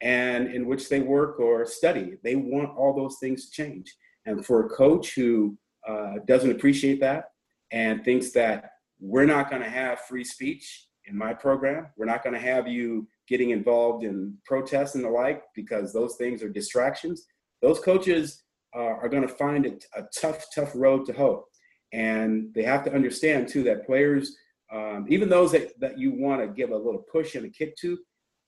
[0.00, 2.16] and in which they work or study.
[2.22, 3.92] They want all those things to change.
[4.26, 5.56] And for a coach who
[5.88, 7.30] uh, doesn't appreciate that
[7.72, 11.88] and thinks that we're not going to have free speech in my program.
[11.96, 16.16] We're not going to have you getting involved in protests and the like because those
[16.16, 17.26] things are distractions.
[17.62, 18.42] Those coaches
[18.76, 21.44] uh, are going to find it a tough, tough road to hoe.
[21.92, 24.36] And they have to understand too that players,
[24.72, 27.76] um, even those that, that you want to give a little push and a kick
[27.76, 27.98] to,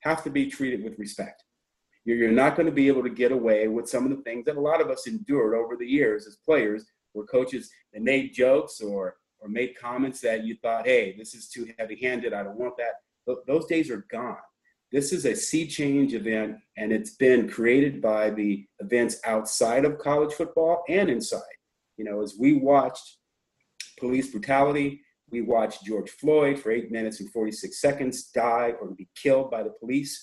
[0.01, 1.43] have to be treated with respect.
[2.05, 4.45] You're, you're not going to be able to get away with some of the things
[4.47, 8.33] that a lot of us endured over the years as players, where coaches they made
[8.33, 12.43] jokes or or made comments that you thought, hey, this is too heavy handed, I
[12.43, 13.37] don't want that.
[13.47, 14.37] those days are gone.
[14.93, 19.99] This is a sea change event, and it's been created by the events outside of
[19.99, 21.41] college football and inside.
[21.97, 23.19] You know, as we watched
[23.99, 29.09] police brutality, we watched George Floyd for eight minutes and 46 seconds die or be
[29.15, 30.21] killed by the police.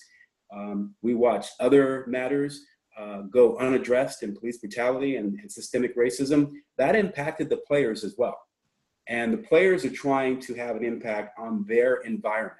[0.54, 2.62] Um, we watched other matters
[2.98, 6.52] uh, go unaddressed in police brutality and, and systemic racism.
[6.76, 8.38] That impacted the players as well.
[9.06, 12.58] And the players are trying to have an impact on their environment.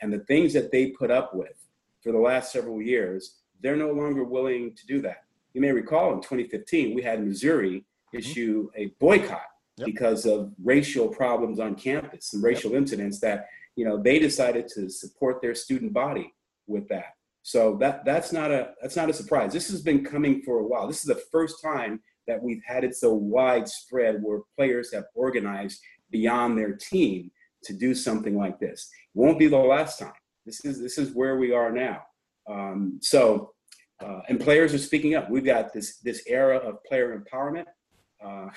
[0.00, 1.54] And the things that they put up with
[2.02, 5.24] for the last several years, they're no longer willing to do that.
[5.54, 8.18] You may recall in 2015, we had Missouri mm-hmm.
[8.18, 9.42] issue a boycott
[9.76, 9.86] yep.
[9.86, 12.78] because of racial problems on campus and racial yep.
[12.82, 16.32] incidents that, you know, they decided to support their student body
[16.66, 17.16] with that.
[17.48, 19.54] So that that's not a that's not a surprise.
[19.54, 20.86] This has been coming for a while.
[20.86, 25.80] This is the first time that we've had it so widespread where players have organized
[26.10, 27.30] beyond their team
[27.64, 28.90] to do something like this.
[29.14, 30.12] It won't be the last time.
[30.44, 32.02] This is this is where we are now.
[32.46, 33.54] Um, so,
[34.04, 35.30] uh, and players are speaking up.
[35.30, 37.64] We've got this this era of player empowerment.
[38.22, 38.48] Uh,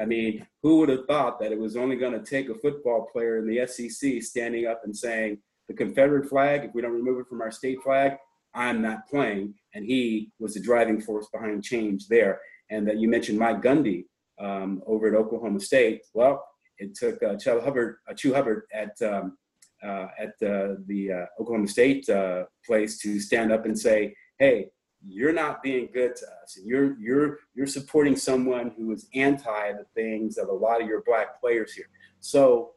[0.00, 3.10] I mean, who would have thought that it was only going to take a football
[3.12, 5.36] player in the SEC standing up and saying
[5.68, 8.12] the Confederate flag, if we don't remove it from our state flag,
[8.54, 9.54] I'm not playing.
[9.74, 12.40] And he was the driving force behind change there.
[12.70, 14.04] And that you mentioned Mike Gundy
[14.38, 16.02] um, over at Oklahoma State.
[16.14, 16.44] Well,
[16.78, 19.36] it took uh, Chuba Hubbard, uh, Chuba Hubbard at um,
[19.82, 24.68] uh, at uh, the uh, Oklahoma State uh, place to stand up and say, "Hey,
[25.02, 26.58] you're not being good to us.
[26.64, 31.02] You're you're you're supporting someone who is anti the things of a lot of your
[31.04, 31.88] black players here."
[32.20, 32.72] So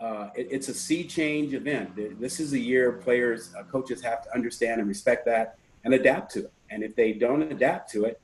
[0.00, 1.96] uh, it, it's a sea change event.
[2.20, 6.32] This is a year players, uh, coaches have to understand and respect that and adapt
[6.32, 6.52] to it.
[6.70, 8.20] And if they don't adapt to it,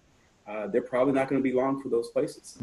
[0.47, 2.59] uh, they're probably not going to be long for those places.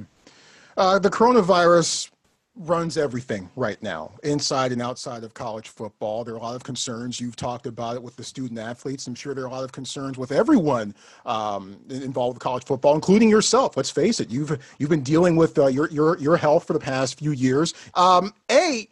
[0.78, 2.12] Uh, the coronavirus
[2.56, 6.26] runs everything right now, inside and outside of college football.
[6.26, 7.20] There are a lot of concerns.
[7.20, 9.08] You've talked about it with the student athletes.
[9.08, 10.94] I'm sure there are a lot of concerns with everyone
[11.26, 13.78] um, involved with college football, including yourself.
[13.78, 14.30] Let's face it.
[14.30, 17.74] You've you've been dealing with uh, your your your health for the past few years.
[17.96, 18.90] Um, a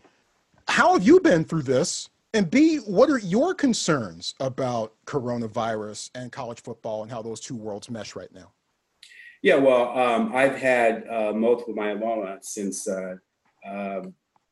[0.68, 2.10] how have you been through this?
[2.34, 7.56] And B, what are your concerns about coronavirus and college football and how those two
[7.56, 8.52] worlds mesh right now?
[9.42, 13.16] Yeah, well, um, I've had uh, multiple myeloma since, uh,
[13.66, 14.02] uh,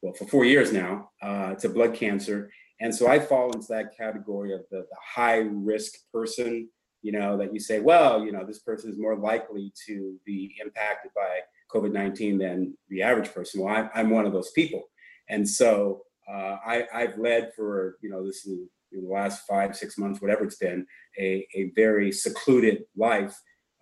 [0.01, 1.09] well, for four years now.
[1.21, 2.51] Uh, it's a blood cancer.
[2.79, 6.69] And so I fall into that category of the, the high risk person,
[7.01, 10.55] you know, that you say, well, you know, this person is more likely to be
[10.63, 11.39] impacted by
[11.71, 13.61] COVID 19 than the average person.
[13.61, 14.83] Well, I, I'm one of those people.
[15.29, 19.75] And so uh, I, I've led for, you know, this is in the last five,
[19.75, 20.85] six months, whatever it's been,
[21.19, 23.35] a, a very secluded life,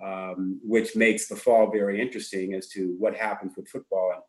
[0.03, 4.11] um, which makes the fall very interesting as to what happens with football.
[4.13, 4.21] And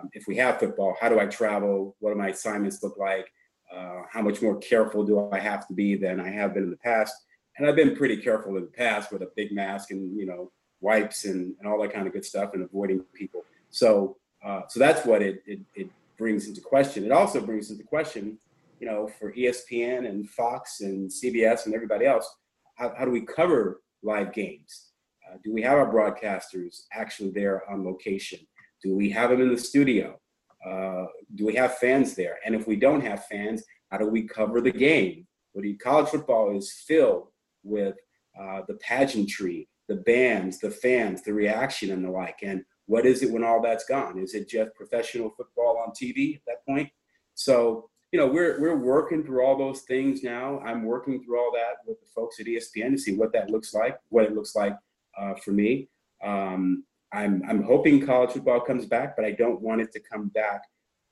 [0.00, 1.96] um, if we have football, how do I travel?
[1.98, 3.26] What do my assignments look like?
[3.74, 6.70] Uh, how much more careful do I have to be than I have been in
[6.70, 7.14] the past?
[7.56, 10.52] And I've been pretty careful in the past with a big mask and, you know,
[10.80, 13.44] wipes and, and all that kind of good stuff and avoiding people.
[13.70, 17.04] So, uh, so that's what it, it, it brings into question.
[17.04, 18.38] It also brings into question,
[18.80, 22.28] you know, for ESPN and Fox and CBS and everybody else,
[22.76, 24.90] how, how do we cover live games?
[25.26, 28.40] Uh, do we have our broadcasters actually there on location?
[28.82, 30.18] Do we have them in the studio?
[30.64, 32.38] Uh, do we have fans there?
[32.44, 35.26] And if we don't have fans, how do we cover the game?
[35.52, 37.28] What do you, college football is filled
[37.62, 37.96] with
[38.38, 42.38] uh, the pageantry, the bands, the fans, the reaction, and the like.
[42.42, 44.18] And what is it when all that's gone?
[44.18, 46.90] Is it just professional football on TV at that point?
[47.34, 50.60] So, you know, we're we're working through all those things now.
[50.60, 53.74] I'm working through all that with the folks at ESPN to see what that looks
[53.74, 54.76] like, what it looks like
[55.18, 55.88] uh, for me.
[56.22, 60.28] Um, I'm I'm hoping college football comes back, but I don't want it to come
[60.28, 60.62] back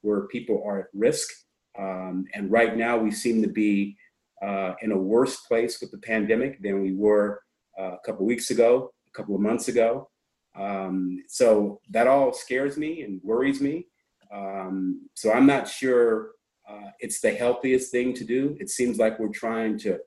[0.02, 1.28] where people are at risk.
[1.78, 3.96] Um, and right now, we seem to be
[4.42, 7.40] uh, in a worse place with the pandemic than we were
[7.78, 10.08] uh, a couple weeks ago, a couple of months ago.
[10.54, 13.86] Um, so that all scares me and worries me.
[14.32, 16.32] Um, so I'm not sure
[16.68, 18.56] uh, it's the healthiest thing to do.
[18.60, 19.98] It seems like we're trying to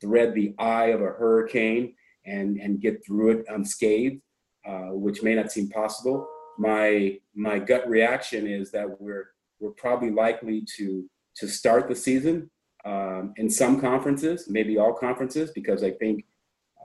[0.00, 4.20] thread the eye of a hurricane and, and get through it unscathed,
[4.66, 6.26] uh, which may not seem possible.
[6.58, 12.50] My my gut reaction is that we're we're probably likely to to start the season
[12.84, 16.24] um, in some conferences, maybe all conferences, because I think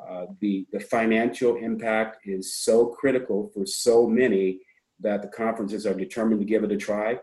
[0.07, 4.59] uh, the, the financial impact is so critical for so many
[4.99, 7.19] that the conferences are determined to give it a try.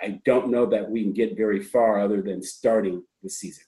[0.00, 3.64] I don't know that we can get very far other than starting the season.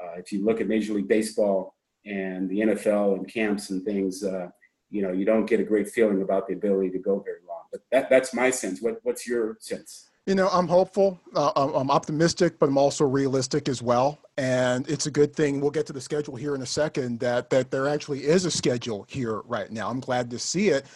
[0.00, 1.74] Uh, if you look at Major League Baseball
[2.04, 4.48] and the NFL and camps and things, uh,
[4.90, 7.62] you know, you don't get a great feeling about the ability to go very long.
[7.70, 8.82] But that, that's my sense.
[8.82, 10.10] What, what's your sense?
[10.26, 11.20] You know, I'm hopeful.
[11.34, 14.20] Uh, I'm optimistic, but I'm also realistic as well.
[14.38, 15.60] And it's a good thing.
[15.60, 17.20] We'll get to the schedule here in a second.
[17.20, 19.90] That that there actually is a schedule here right now.
[19.90, 20.86] I'm glad to see it.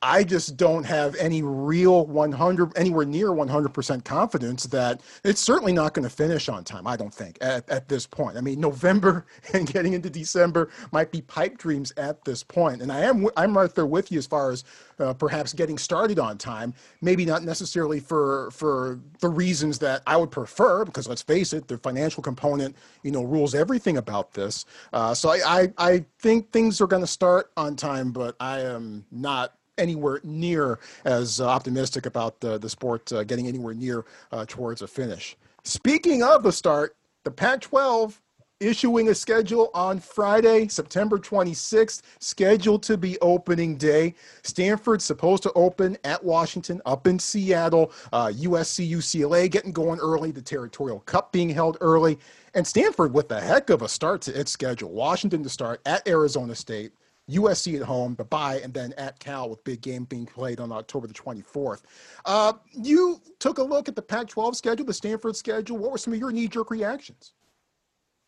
[0.00, 5.94] I just don't have any real 100, anywhere near 100% confidence that it's certainly not
[5.94, 6.86] going to finish on time.
[6.86, 8.36] I don't think at, at this point.
[8.36, 12.80] I mean, November and getting into December might be pipe dreams at this point.
[12.80, 14.64] And I am, I'm right there with you as far as
[15.00, 16.74] uh, perhaps getting started on time.
[17.00, 21.68] Maybe not necessarily for for the reasons that I would prefer, because let's face it,
[21.68, 24.64] the financial component, you know, rules everything about this.
[24.92, 28.60] Uh, so I, I I think things are going to start on time, but I
[28.60, 34.04] am not anywhere near as uh, optimistic about the, the sport uh, getting anywhere near
[34.32, 35.36] uh, towards a finish.
[35.64, 38.20] Speaking of the start, the Pac 12
[38.60, 44.14] issuing a schedule on Friday, September 26th, scheduled to be opening day.
[44.42, 47.92] Stanford's supposed to open at Washington, up in Seattle.
[48.12, 52.18] Uh, USC, UCLA getting going early, the Territorial Cup being held early.
[52.54, 54.90] And Stanford with a heck of a start to its schedule.
[54.90, 56.92] Washington to start at Arizona State.
[57.30, 60.72] USC at home, the bye, and then at Cal with big game being played on
[60.72, 61.82] October the 24th.
[62.24, 65.78] Uh, you took a look at the Pac 12 schedule, the Stanford schedule.
[65.78, 67.32] What were some of your knee jerk reactions?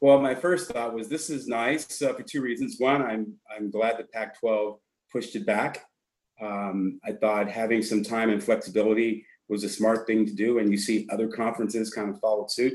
[0.01, 2.77] Well, my first thought was this is nice uh, for two reasons.
[2.79, 4.79] One, I'm I'm glad that Pac-12
[5.13, 5.85] pushed it back.
[6.41, 10.71] Um, I thought having some time and flexibility was a smart thing to do, and
[10.71, 12.75] you see other conferences kind of followed suit.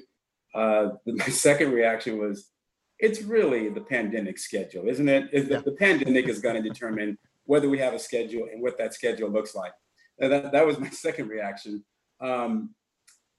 [0.53, 2.51] Uh, my second reaction was,
[2.99, 5.29] it's really the pandemic schedule, isn't it?
[5.33, 5.57] Is yeah.
[5.57, 8.93] the, the pandemic is going to determine whether we have a schedule and what that
[8.93, 9.73] schedule looks like.
[10.19, 11.83] And that, that was my second reaction.
[12.21, 12.73] Um,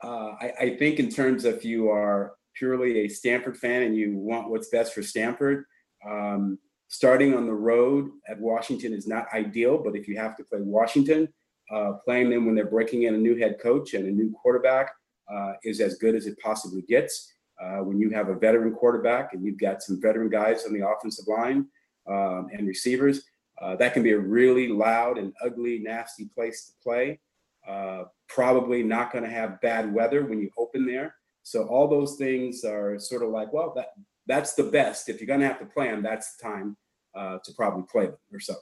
[0.02, 4.14] uh, I, I, think in terms of you are purely a Stanford fan and you
[4.14, 5.64] want what's best for Stanford,
[6.07, 9.78] um, starting on the road at Washington is not ideal.
[9.78, 11.32] But if you have to play Washington,
[11.74, 14.92] uh, playing them when they're breaking in a new head coach and a new quarterback
[15.32, 17.32] uh, is as good as it possibly gets.
[17.61, 20.86] Uh, when you have a veteran quarterback and you've got some veteran guys on the
[20.86, 21.66] offensive line
[22.07, 23.22] um, and receivers,
[23.62, 27.18] uh, that can be a really loud and ugly, nasty place to play.
[27.66, 31.14] Uh, probably not going to have bad weather when you open there.
[31.42, 33.88] So all those things are sort of like, well, that
[34.26, 35.09] that's the best.
[35.09, 36.76] If you're going to have to play them, that's the time
[37.14, 38.54] uh, to probably play them or so.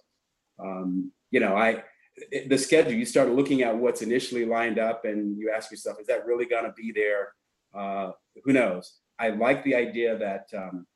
[0.59, 1.83] Um, you know, I
[2.47, 2.93] the schedule.
[2.93, 6.47] You start looking at what's initially lined up, and you ask yourself, is that really
[6.47, 7.33] going to be there?
[7.75, 8.13] Uh,
[8.45, 8.99] who knows?
[9.19, 10.87] I like the idea that um,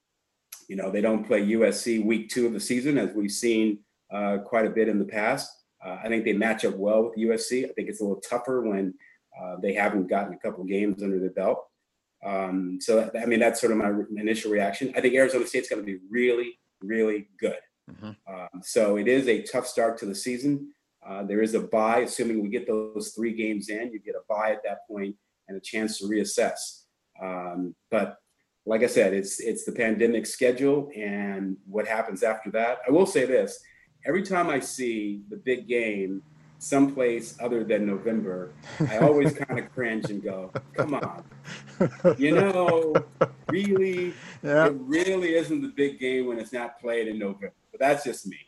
[0.69, 3.81] you know they don't play USC week two of the season, as we've seen
[4.13, 5.51] uh, quite a bit in the past.
[5.85, 7.65] Uh, I think they match up well with USC.
[7.65, 8.95] I think it's a little tougher when
[9.41, 11.65] uh, they haven't gotten a couple games under their belt.
[12.25, 14.93] Um, so, I mean, that's sort of my initial reaction.
[14.97, 17.59] I think Arizona State's going to be really, really good.
[17.91, 18.11] Mm-hmm.
[18.33, 20.73] Um, so it is a tough start to the season.
[21.07, 24.23] Uh, there is a buy, assuming we get those three games in, you get a
[24.29, 25.15] buy at that point
[25.49, 26.83] and a chance to reassess.
[27.23, 28.19] Um, but
[28.67, 32.79] like I said, it's it's the pandemic schedule and what happens after that.
[32.87, 33.59] I will say this:
[34.05, 36.23] every time I see the big game
[36.59, 38.53] someplace other than November,
[38.89, 41.25] I always kind of cringe and go, come on.
[42.19, 42.95] You know,
[43.49, 44.67] really, yeah.
[44.67, 47.53] it really isn't the big game when it's not played in November.
[47.71, 48.39] But that's just me.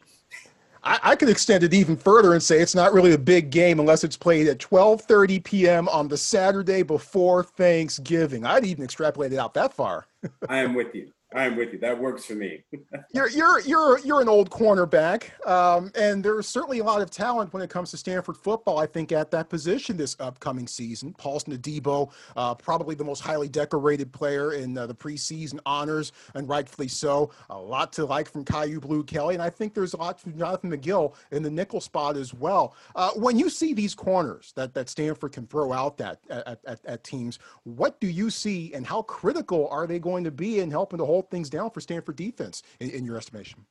[0.83, 3.81] I, I could extend it even further and say it's not really a big game
[3.81, 5.89] unless it's played at 12:30 p.m.
[5.89, 8.45] on the Saturday before Thanksgiving.
[8.45, 10.07] I'd even extrapolate it out that far.
[10.49, 11.13] I am with you.
[11.33, 11.79] I'm with you.
[11.79, 12.65] That works for me.
[13.15, 17.53] you're you're you're you're an old cornerback, um, and there's certainly a lot of talent
[17.53, 18.79] when it comes to Stanford football.
[18.79, 23.49] I think at that position this upcoming season, Paulson Adebo, uh, probably the most highly
[23.49, 27.31] decorated player in uh, the preseason honors, and rightfully so.
[27.51, 30.37] A lot to like from Kyu Blue Kelly, and I think there's a lot from
[30.37, 32.75] Jonathan McGill in the nickel spot as well.
[32.97, 36.81] Uh, when you see these corners that that Stanford can throw out that at, at,
[36.85, 40.73] at teams, what do you see, and how critical are they going to be in
[40.73, 43.67] helping to hold hold things down for Stanford defense in, in your estimation?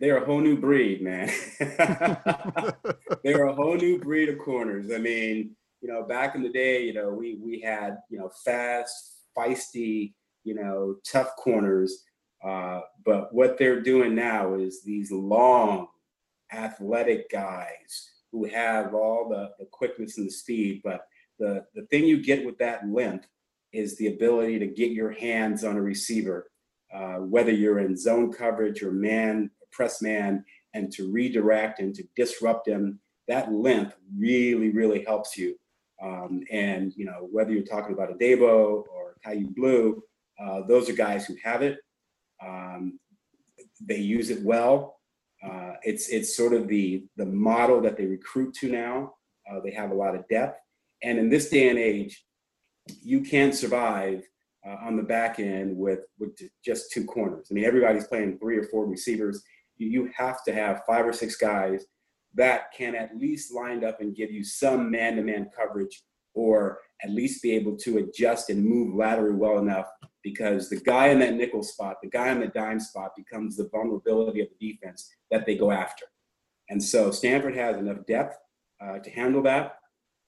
[0.00, 1.30] They're a whole new breed, man.
[3.22, 4.90] They're a whole new breed of corners.
[4.92, 8.30] I mean, you know, back in the day, you know, we we had you know
[8.44, 12.04] fast, feisty, you know, tough corners.
[12.44, 15.88] Uh, but what they're doing now is these long,
[16.52, 20.80] athletic guys who have all the, the quickness and the speed.
[20.84, 21.06] But
[21.38, 23.26] the, the thing you get with that length
[23.72, 26.46] is the ability to get your hands on a receiver
[26.96, 30.44] uh, whether you're in zone coverage or man, press man,
[30.74, 35.56] and to redirect and to disrupt them, that length really, really helps you.
[36.02, 40.02] Um, and you know, whether you're talking about Adebo or Kyu Blue,
[40.42, 41.78] uh, those are guys who have it.
[42.44, 42.98] Um,
[43.80, 44.96] they use it well.
[45.44, 49.14] Uh, it's it's sort of the the model that they recruit to now.
[49.50, 50.60] Uh, they have a lot of depth,
[51.02, 52.24] and in this day and age,
[53.02, 54.22] you can survive
[54.66, 57.48] uh, on the back end with with just two corners.
[57.50, 59.42] I mean, everybody's playing three or four receivers.
[59.76, 61.86] You, you have to have five or six guys
[62.34, 66.02] that can at least line up and give you some man-to-man coverage,
[66.34, 69.86] or at least be able to adjust and move laterally well enough.
[70.22, 73.68] Because the guy in that nickel spot, the guy in the dime spot, becomes the
[73.70, 76.04] vulnerability of the defense that they go after.
[76.68, 78.36] And so Stanford has enough depth
[78.82, 79.76] uh, to handle that.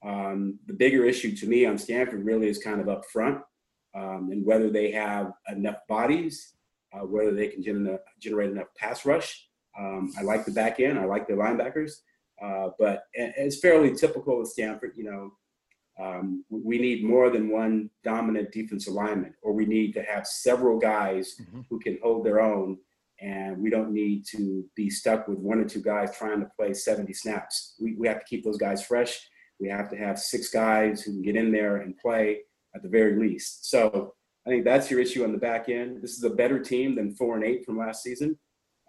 [0.06, 3.40] Um, the bigger issue to me on Stanford really is kind of up front
[3.94, 6.54] um, and whether they have enough bodies,
[6.92, 9.48] uh, whether they can gener- generate enough pass rush.
[9.78, 10.98] Um, I like the back end.
[10.98, 11.92] I like the linebackers,
[12.42, 14.92] uh, but it's fairly typical with Stanford.
[14.96, 15.32] You know,
[16.00, 20.78] Um, we need more than one dominant defensive lineman, or we need to have several
[20.78, 21.62] guys mm-hmm.
[21.68, 22.78] who can hold their own.
[23.20, 26.72] And we don't need to be stuck with one or two guys trying to play
[26.72, 27.74] 70 snaps.
[27.80, 29.28] We, we have to keep those guys fresh.
[29.58, 32.42] We have to have six guys who can get in there and play
[32.74, 33.70] at the very least.
[33.70, 34.14] So
[34.46, 36.02] I think that's your issue on the back end.
[36.02, 38.38] This is a better team than four and eight from last season.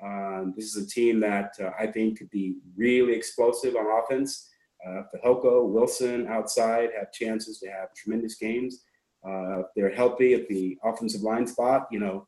[0.04, 4.50] Um, this is a team that uh, I think could be really explosive on offense.
[4.86, 8.84] Uh, Fehoko, Wilson outside have chances to have tremendous games.
[9.28, 11.88] Uh, they're healthy at the offensive line spot.
[11.92, 12.28] You know,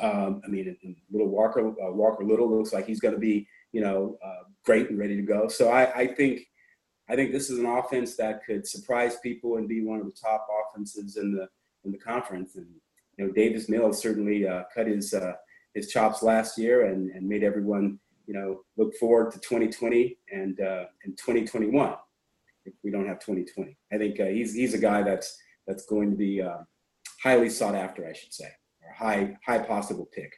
[0.00, 0.76] um, I mean,
[1.10, 4.90] Little Walker, uh, Walker Little looks like he's going to be, you know, uh, great
[4.90, 5.48] and ready to go.
[5.48, 6.46] So I, I, think,
[7.08, 10.12] I think this is an offense that could surprise people and be one of the
[10.12, 11.48] top offenses in the
[11.84, 12.56] in the conference.
[12.56, 12.66] And
[13.18, 15.34] you know, Davis Mills certainly uh, cut his uh,
[15.74, 20.60] his chops last year and, and made everyone you know, look forward to 2020 and
[20.60, 21.94] uh, and 2021
[22.64, 23.76] if we don't have 2020.
[23.92, 25.36] I think uh, he's he's a guy that's
[25.66, 26.58] that's going to be uh,
[27.22, 28.48] highly sought after, I should say,
[28.82, 30.32] or high high possible pick.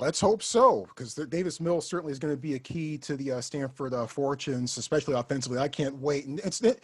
[0.00, 3.32] Let's hope so, because Davis Mills certainly is going to be a key to the
[3.32, 5.58] uh, Stanford uh, fortunes, especially offensively.
[5.58, 6.26] I can't wait.
[6.26, 6.82] And it's it,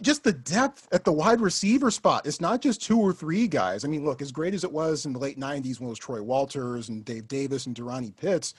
[0.00, 2.26] just the depth at the wide receiver spot.
[2.26, 3.84] It's not just two or three guys.
[3.84, 5.98] I mean, look, as great as it was in the late '90s when it was
[5.98, 8.54] Troy Walters and Dave Davis and DeRonnie Pitts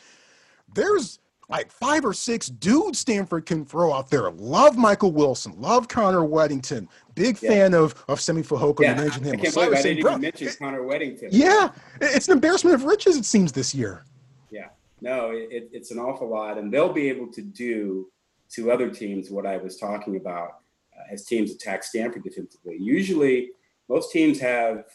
[0.73, 1.19] there's
[1.49, 4.29] like five or six dudes Stanford can throw out there.
[4.31, 5.53] Love Michael Wilson.
[5.59, 6.87] Love Connor Wedington.
[7.15, 7.49] Big yeah.
[7.49, 8.81] fan of of Simi Fehoko.
[8.81, 9.33] Yeah, you mentioned him.
[9.33, 11.29] I can't believe I didn't even mention Connor Wedington.
[11.31, 11.71] Yeah,
[12.01, 13.17] it's an embarrassment of riches.
[13.17, 14.03] It seems this year.
[14.51, 14.69] Yeah,
[15.01, 18.09] no, it, it's an awful lot, and they'll be able to do
[18.55, 20.59] to other teams what I was talking about
[20.95, 22.77] uh, as teams attack Stanford defensively.
[22.79, 23.49] Usually,
[23.89, 24.85] most teams have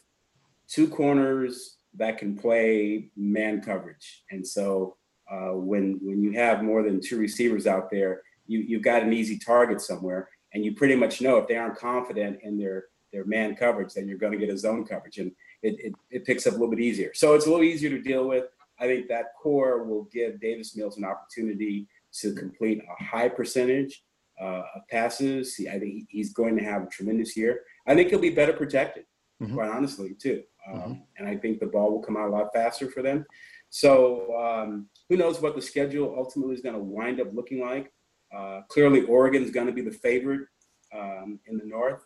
[0.69, 4.98] two corners that can play man coverage, and so
[5.31, 9.13] uh, when when you have more than two receivers out there, you you've got an
[9.13, 13.25] easy target somewhere, and you pretty much know if they aren't confident in their their
[13.25, 16.47] man coverage, then you're going to get a zone coverage, and it, it, it picks
[16.47, 17.13] up a little bit easier.
[17.15, 18.45] So it's a little easier to deal with.
[18.81, 21.89] I think that core will give Davis Mills an opportunity
[22.21, 24.05] to complete a high percentage
[24.41, 25.55] uh, of passes.
[25.57, 27.63] He, I think he's going to have a tremendous year.
[27.87, 29.05] I think he'll be better protected,
[29.43, 29.55] mm-hmm.
[29.55, 30.43] quite honestly, too.
[30.71, 30.93] Um, mm-hmm.
[31.19, 33.27] And I think the ball will come out a lot faster for them.
[33.71, 37.93] So um, who knows what the schedule ultimately is going to wind up looking like.
[38.35, 40.47] Uh, clearly, Oregon is going to be the favorite
[40.95, 42.05] um, in the North.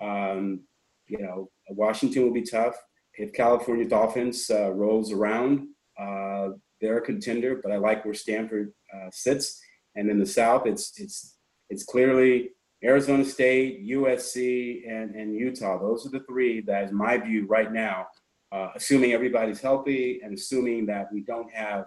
[0.00, 0.62] Um,
[1.06, 2.76] you know, Washington will be tough.
[3.14, 6.50] If California Dolphins uh, rolls around, uh,
[6.80, 7.60] they're a contender.
[7.62, 9.60] But I like where Stanford uh, sits.
[9.94, 11.36] And in the South, it's it's
[11.68, 12.50] it's clearly
[12.82, 15.78] Arizona State, USC, and and Utah.
[15.78, 18.06] Those are the three that, is my view, right now,
[18.52, 21.86] uh, assuming everybody's healthy and assuming that we don't have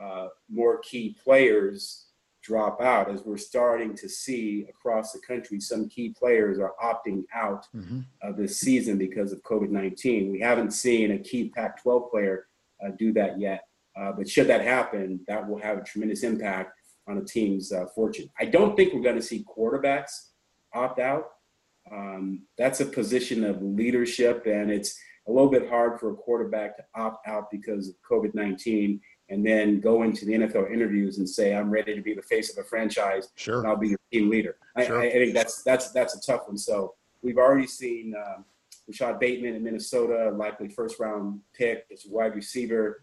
[0.00, 2.06] uh, more key players
[2.42, 7.24] drop out, as we're starting to see across the country, some key players are opting
[7.34, 8.00] out mm-hmm.
[8.22, 10.32] of this season because of COVID 19.
[10.32, 12.46] We haven't seen a key Pac 12 player
[12.82, 13.64] uh, do that yet.
[13.98, 16.72] Uh, but should that happen, that will have a tremendous impact
[17.06, 18.30] on a team's uh, fortune.
[18.38, 20.28] I don't think we're going to see quarterbacks
[20.72, 21.24] opt out.
[21.90, 24.98] Um, that's a position of leadership, and it's
[25.28, 29.00] a little bit hard for a quarterback to opt out because of COVID 19
[29.30, 32.50] and then go into the NFL interviews and say, I'm ready to be the face
[32.50, 33.28] of a franchise.
[33.34, 33.58] Sure.
[33.58, 34.56] And I'll be your team leader.
[34.82, 35.00] Sure.
[35.00, 36.56] I, I, think that's, that's, that's a tough one.
[36.56, 38.46] So we've already seen um,
[38.86, 41.84] Rashod Bateman in Minnesota, likely first round pick.
[41.90, 43.02] It's a wide receiver.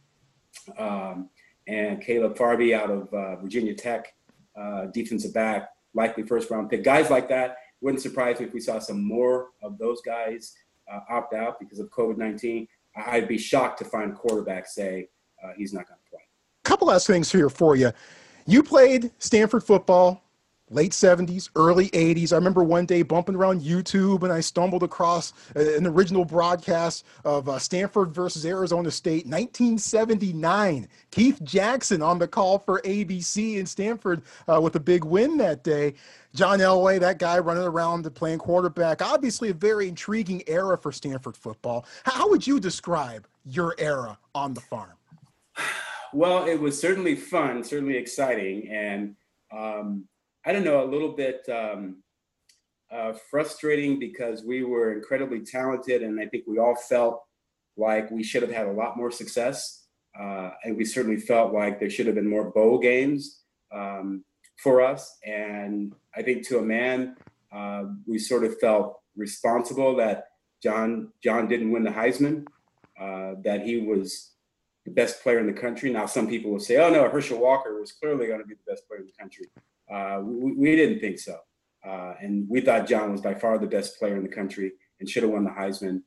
[0.80, 1.30] Um,
[1.68, 4.14] and Caleb Farley out of uh, Virginia Tech,
[4.60, 6.84] uh, defensive back, likely first round pick.
[6.84, 10.56] Guys like that wouldn't surprise me if we saw some more of those guys
[10.92, 15.10] uh, opt out because of COVID 19, I'd be shocked to find a quarterback say
[15.44, 16.22] uh, he's not going to play.
[16.64, 17.92] A Couple last things here for you.
[18.48, 20.24] You played Stanford football
[20.70, 22.34] late 70s, early 80s.
[22.34, 27.48] I remember one day bumping around YouTube and I stumbled across an original broadcast of
[27.48, 30.88] uh, Stanford versus Arizona State, 1979.
[31.12, 35.64] Keith Jackson on the call for ABC in Stanford uh, with a big win that
[35.64, 35.94] day.
[36.34, 41.38] John Elway, that guy running around playing quarterback, obviously a very intriguing era for Stanford
[41.38, 41.86] football.
[42.04, 44.94] How would you describe your era on the farm?
[46.14, 49.18] Well, it was certainly fun, certainly exciting, and
[49.52, 50.08] um,
[50.46, 52.04] I don't know, a little bit um,
[52.92, 57.24] uh, frustrating because we were incredibly talented, and I think we all felt
[57.78, 59.86] like we should have had a lot more success,
[60.20, 63.42] uh, and we certainly felt like there should have been more bowl games
[63.74, 64.24] um,
[64.58, 65.18] for us.
[65.26, 67.16] And I think to a man,
[67.52, 70.28] uh, we sort of felt responsible that
[70.62, 72.46] John John didn't win the Heisman,
[73.00, 74.32] uh, that he was
[74.86, 75.92] the best player in the country.
[75.92, 78.72] Now, some people will say, "Oh no, Herschel Walker was clearly going to be the
[78.72, 79.48] best player in the country."
[79.92, 81.38] Uh, we, we, didn't think so.
[81.86, 85.10] uh, and we thought John was by far the best player in the country and
[85.10, 86.02] should have won the Heisman.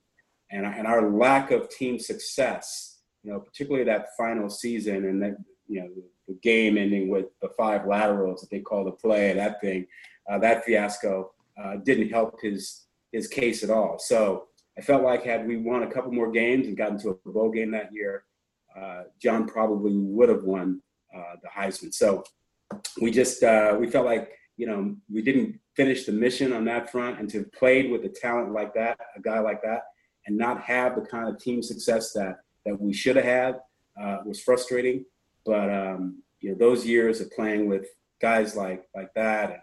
[0.50, 5.36] And, and our lack of team success, you know, particularly that final season and that,
[5.68, 5.88] you know,
[6.26, 9.86] the game ending with the five laterals that they call the play, that thing,
[10.30, 13.98] uh, that fiasco uh, didn't help his his case at all.
[13.98, 17.30] So I felt like had we won a couple more games and gotten to a
[17.30, 18.24] bowl game that year,
[18.78, 20.82] uh, John probably would have won
[21.14, 21.92] uh, the Heisman.
[21.92, 22.22] So
[23.00, 26.90] we just uh, we felt like you know we didn't finish the mission on that
[26.90, 29.82] front, and to have played with a talent like that, a guy like that,
[30.26, 33.60] and not have the kind of team success that that we should have had
[34.00, 35.04] uh, was frustrating.
[35.44, 37.86] But um, you know those years of playing with
[38.20, 39.60] guys like like that, and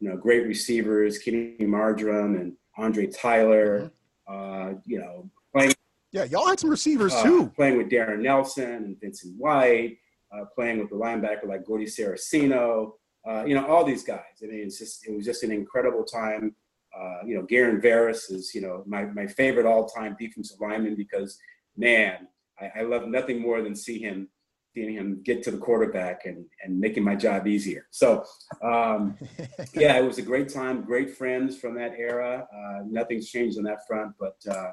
[0.00, 3.90] you know great receivers, Kenny Margerum and Andre Tyler,
[4.28, 5.74] uh, you know playing
[6.12, 7.52] Yeah, y'all had some receivers uh, too.
[7.56, 9.98] playing with Darren Nelson and Vincent White,
[10.34, 12.92] uh, playing with the linebacker like Gordy Ceresino,
[13.28, 14.20] uh, you know, all these guys.
[14.42, 16.54] I mean, it's just it was just an incredible time.
[16.98, 20.94] Uh, you know, Garin Veris is you know my my favorite all time defensive lineman
[20.94, 21.38] because
[21.76, 22.28] man,
[22.60, 24.28] I, I love nothing more than see him
[24.74, 27.86] seeing him get to the quarterback and and making my job easier.
[27.90, 28.24] So
[28.62, 29.16] um,
[29.74, 32.46] yeah, it was a great time, great friends from that era.
[32.52, 34.72] Uh, nothing's changed on that front, but uh,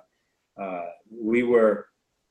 [0.62, 1.88] uh, we were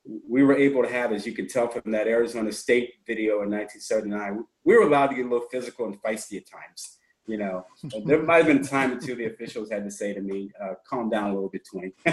[0.06, 3.50] we were able to have, as you can tell from that Arizona State video in
[3.50, 6.98] 1979, we were allowed to get a little physical and feisty at times.
[7.26, 7.64] You know,
[8.04, 10.50] there might have been a time or two the officials had to say to me,
[10.62, 11.92] uh, "Calm down a little bit, Twain."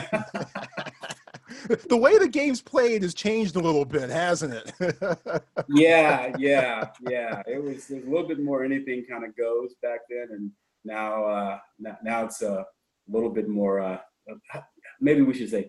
[1.90, 4.72] the way the game's played has changed a little bit, hasn't it?
[5.68, 7.44] yeah, yeah, yeah.
[7.46, 10.52] It was, it was a little bit more anything kind of goes back then, and
[10.86, 12.66] now uh, now, now it's a
[13.10, 13.82] little bit more.
[13.82, 13.98] Uh,
[15.02, 15.68] maybe we should say uh,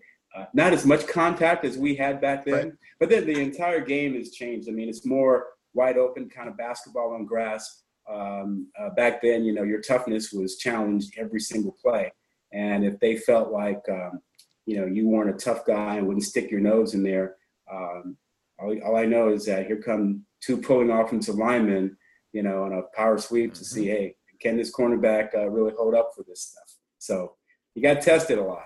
[0.53, 2.73] not as much contact as we had back then, Right.
[2.99, 4.67] but then the entire game has changed.
[4.67, 7.83] I mean, it's more wide open kind of basketball on grass.
[8.09, 12.11] Um, uh, back then, you know, your toughness was challenged every single play,
[12.51, 14.19] and if they felt like um,
[14.65, 17.35] you know you weren't a tough guy and wouldn't stick your nose in there,
[17.71, 18.17] um,
[18.59, 21.95] all, all I know is that here come two pulling offensive linemen,
[22.33, 25.95] you know, on a power sweep to see, hey, can this cornerback uh, really hold
[25.95, 26.75] up for this stuff?
[26.99, 27.35] So
[27.75, 28.63] you got tested a lot.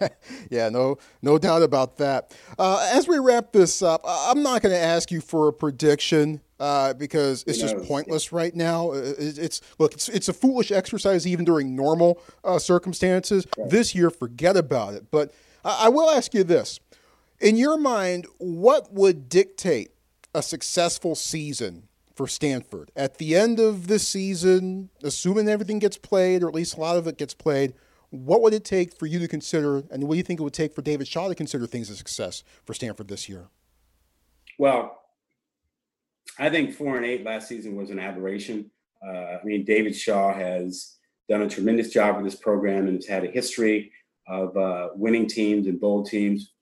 [0.50, 2.36] yeah, no, no doubt about that.
[2.58, 6.40] Uh, as we wrap this up, I'm not going to ask you for a prediction
[6.58, 8.92] uh, because it's just pointless right now.
[8.92, 13.46] It- It's look, it's it's a foolish exercise even during normal uh, circumstances.
[13.68, 15.10] This year, forget about it.
[15.10, 15.32] But
[15.64, 16.80] I, I will ask you this:
[17.40, 19.92] in your mind, what would dictate
[20.34, 21.84] a successful season
[22.16, 26.76] for Stanford at the end of this season, assuming everything gets played, or at least
[26.76, 27.74] a lot of it gets played?
[28.10, 30.52] What would it take for you to consider, and what do you think it would
[30.52, 33.48] take for David Shaw to consider things a success for Stanford this year?
[34.58, 35.00] Well,
[36.38, 38.70] I think four and eight last season was an aberration.
[39.06, 40.96] Uh, I mean, David Shaw has
[41.28, 43.92] done a tremendous job with this program and has had a history
[44.26, 46.52] of uh, winning teams and bowl teams.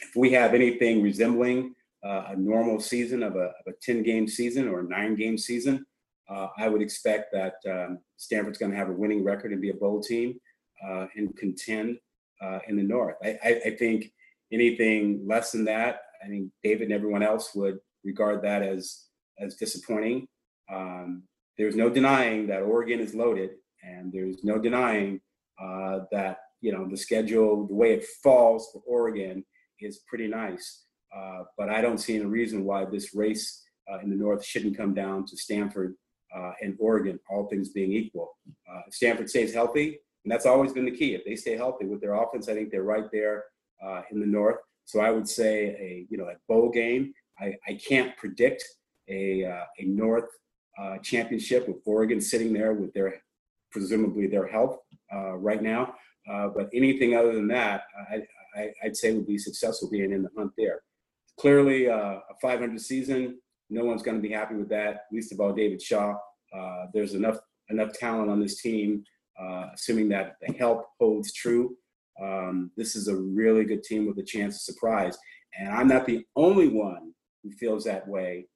[0.00, 1.74] If we have anything resembling
[2.04, 5.36] uh, a normal season of a, of a 10 game season or a nine game
[5.36, 5.84] season,
[6.30, 9.70] uh, I would expect that um, Stanford's going to have a winning record and be
[9.70, 10.38] a bowl team
[10.86, 11.98] uh, and contend
[12.42, 13.16] uh, in the North.
[13.22, 14.12] I, I, I think
[14.52, 19.04] anything less than that, I think David and everyone else would regard that as
[19.40, 20.26] as disappointing.
[20.72, 21.22] Um,
[21.56, 23.50] there's no denying that Oregon is loaded,
[23.82, 25.20] and there's no denying
[25.60, 29.44] uh, that you know the schedule, the way it falls for Oregon,
[29.80, 30.84] is pretty nice.
[31.14, 34.76] Uh, but I don't see any reason why this race uh, in the North shouldn't
[34.76, 35.94] come down to Stanford
[36.36, 38.36] uh, and Oregon, all things being equal.
[38.70, 41.14] Uh, if Stanford stays healthy, and that's always been the key.
[41.14, 43.44] If they stay healthy with their offense, I think they're right there
[43.82, 44.58] uh, in the North.
[44.84, 47.14] So I would say a you know a bowl game.
[47.40, 48.62] I, I can't predict
[49.08, 50.28] a uh, a North
[50.78, 53.22] uh, championship with Oregon sitting there with their
[53.72, 54.76] presumably their health
[55.10, 55.94] uh, right now.
[56.30, 58.16] Uh, but anything other than that, I,
[58.54, 60.82] I, I'd say would be successful being in the hunt there.
[61.40, 63.38] Clearly, uh, a 500 season,
[63.70, 65.06] no one's going to be happy with that.
[65.10, 66.16] Least of all, David Shaw.
[66.92, 67.38] There's enough
[67.70, 69.04] enough talent on this team,
[69.40, 71.76] uh, assuming that the help holds true.
[72.20, 75.16] Um, this is a really good team with a chance of surprise.
[75.58, 77.12] And I'm not the only one
[77.42, 78.48] who feels that way.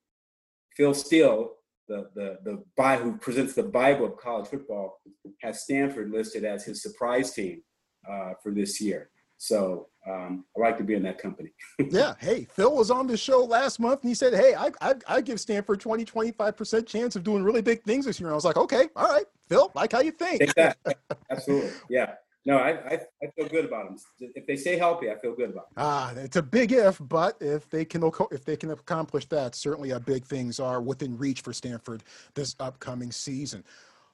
[0.77, 1.53] Phil Steele,
[1.89, 5.01] the, the, the guy who presents the Bible of college football,
[5.43, 7.63] has Stanford listed as his surprise team
[8.11, 9.11] uh, for this year.
[9.43, 11.51] So um, I like to be in that company.
[11.91, 12.15] yeah.
[12.21, 15.21] Hey, Phil was on the show last month and he said, Hey, I, I, I
[15.21, 18.29] give Stanford 20, 25% chance of doing really big things this year.
[18.29, 20.43] And I was like, Okay, all right, Phil, like how you think.
[20.43, 20.79] Take that.
[21.31, 21.73] Absolutely.
[21.91, 22.15] Yeah.
[22.47, 23.97] No, I, I, I feel good about them.
[24.21, 25.75] If they stay healthy, I feel good about them.
[25.77, 29.91] Ah, it's a big if, but if they can if they can accomplish that, certainly
[29.91, 33.65] a big things are within reach for Stanford this upcoming season.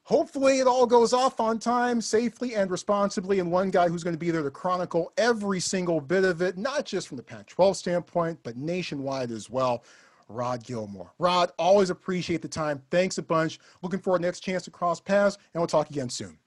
[0.08, 4.14] Hopefully it all goes off on time, safely and responsibly, and one guy who's going
[4.14, 7.46] to be there to chronicle every single bit of it, not just from the Pac
[7.46, 9.84] 12 standpoint, but nationwide as well.
[10.30, 11.12] Rod Gilmore.
[11.18, 12.82] Rod, always appreciate the time.
[12.90, 13.58] Thanks a bunch.
[13.82, 16.38] Looking forward to next chance to cross paths, and we'll talk again soon.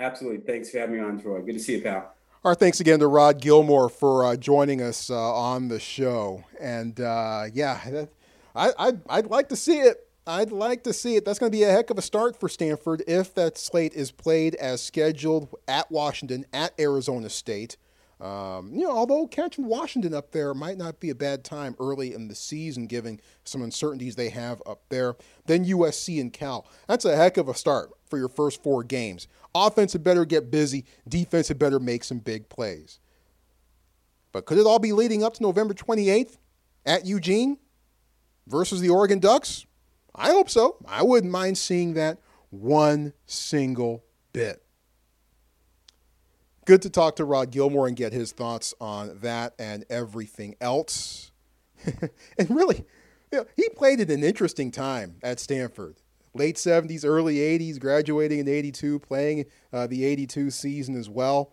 [0.00, 0.40] Absolutely.
[0.40, 1.42] Thanks for having me on, Troy.
[1.42, 2.12] Good to see you, pal.
[2.42, 6.42] Our thanks again to Rod Gilmore for uh, joining us uh, on the show.
[6.58, 8.08] And uh, yeah, that,
[8.56, 10.08] I, I'd, I'd like to see it.
[10.30, 11.24] I'd like to see it.
[11.24, 14.12] That's going to be a heck of a start for Stanford if that slate is
[14.12, 17.76] played as scheduled at Washington, at Arizona State.
[18.20, 22.14] Um, you know, although catching Washington up there might not be a bad time early
[22.14, 25.16] in the season, given some uncertainties they have up there.
[25.46, 26.64] Then USC and Cal.
[26.86, 29.26] That's a heck of a start for your first four games.
[29.52, 30.84] Offense had better get busy.
[31.08, 33.00] Defense had better make some big plays.
[34.30, 36.36] But could it all be leading up to November 28th
[36.86, 37.58] at Eugene
[38.46, 39.66] versus the Oregon Ducks?
[40.14, 40.76] I hope so.
[40.86, 42.18] I wouldn't mind seeing that
[42.50, 44.62] one single bit.
[46.64, 51.32] Good to talk to Rod Gilmore and get his thoughts on that and everything else.
[52.38, 52.84] and really,
[53.32, 55.96] you know, he played at an interesting time at Stanford.
[56.32, 61.52] Late 70s, early 80s, graduating in 82, playing uh, the 82 season as well.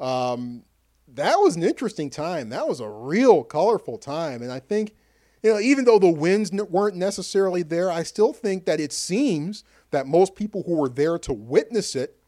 [0.00, 0.64] Um,
[1.08, 2.48] that was an interesting time.
[2.48, 4.42] That was a real colorful time.
[4.42, 4.94] And I think,
[5.46, 9.62] you know, even though the wins weren't necessarily there, I still think that it seems
[9.92, 12.18] that most people who were there to witness it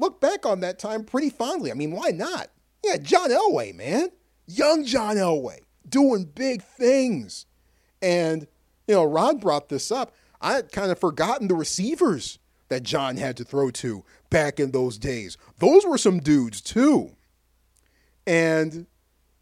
[0.00, 1.70] look back on that time pretty fondly.
[1.70, 2.48] I mean, why not?
[2.84, 4.08] Yeah, John Elway, man.
[4.48, 7.46] Young John Elway doing big things.
[8.02, 8.48] And,
[8.88, 10.12] you know, Rod brought this up.
[10.40, 12.40] I had kind of forgotten the receivers
[12.70, 15.38] that John had to throw to back in those days.
[15.60, 17.12] Those were some dudes, too.
[18.26, 18.88] And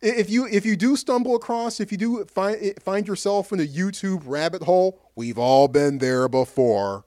[0.06, 3.66] if you if you do stumble across, if you do find find yourself in a
[3.66, 7.04] YouTube rabbit hole, we've all been there before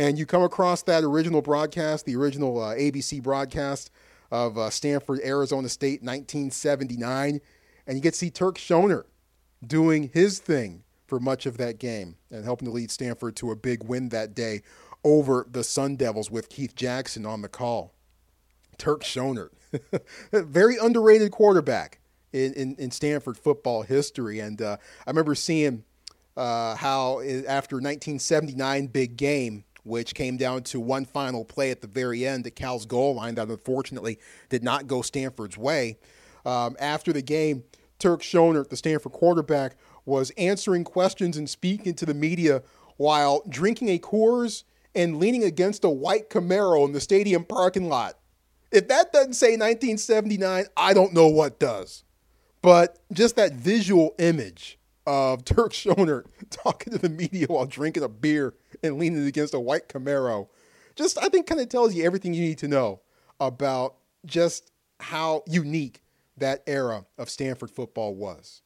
[0.00, 3.90] and you come across that original broadcast, the original uh, ABC broadcast
[4.30, 7.40] of uh, Stanford, Arizona State, 1979,
[7.86, 9.04] and you get to see Turk Schonert
[9.66, 13.56] doing his thing for much of that game and helping to lead Stanford to a
[13.56, 14.62] big win that day
[15.04, 17.92] over the Sun Devils with Keith Jackson on the call.
[18.78, 19.50] Turk Schonert,
[20.32, 21.99] very underrated quarterback
[22.32, 24.40] in, in, in, Stanford football history.
[24.40, 24.76] And uh,
[25.06, 25.84] I remember seeing
[26.36, 31.86] uh, how after 1979 big game, which came down to one final play at the
[31.86, 34.18] very end at Cal's goal line that unfortunately
[34.48, 35.98] did not go Stanford's way.
[36.44, 37.64] Um, after the game,
[37.98, 42.62] Turk Schonert, the Stanford quarterback, was answering questions and speaking to the media
[42.96, 44.64] while drinking a Coors
[44.94, 48.18] and leaning against a white Camaro in the stadium parking lot.
[48.72, 52.04] If that doesn't say 1979, I don't know what does.
[52.62, 58.08] But just that visual image of Turk Schonert talking to the media while drinking a
[58.08, 60.48] beer and leaning against a white Camaro.
[60.94, 63.00] Just, I think, kind of tells you everything you need to know
[63.38, 63.96] about
[64.26, 66.02] just how unique
[66.36, 68.62] that era of Stanford football was.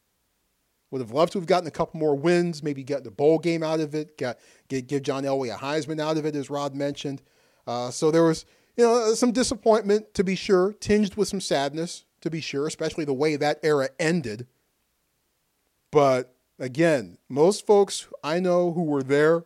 [0.90, 3.62] Would have loved to have gotten a couple more wins, maybe get the bowl game
[3.62, 4.38] out of it, get,
[4.68, 7.22] give John Elway a Heisman out of it, as Rod mentioned.
[7.66, 8.45] Uh, so there was,
[8.76, 13.05] you know, some disappointment to be sure, tinged with some sadness to be sure, especially
[13.05, 14.47] the way that era ended.
[15.91, 19.45] But again, most folks I know who were there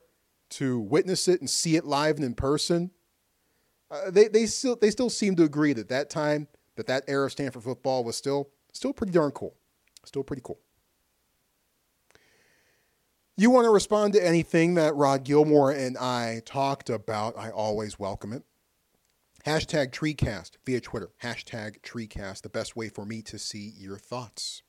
[0.50, 2.90] to witness it and see it live and in person,
[3.90, 7.26] uh, they they still they still seem to agree that that time that that era
[7.26, 9.54] of Stanford football was still still pretty darn cool,
[10.04, 10.58] still pretty cool.
[13.36, 17.36] You want to respond to anything that Rod Gilmore and I talked about?
[17.36, 18.42] I always welcome it.
[19.46, 21.10] Hashtag TreeCast via Twitter.
[21.22, 24.62] Hashtag TreeCast, the best way for me to see your thoughts.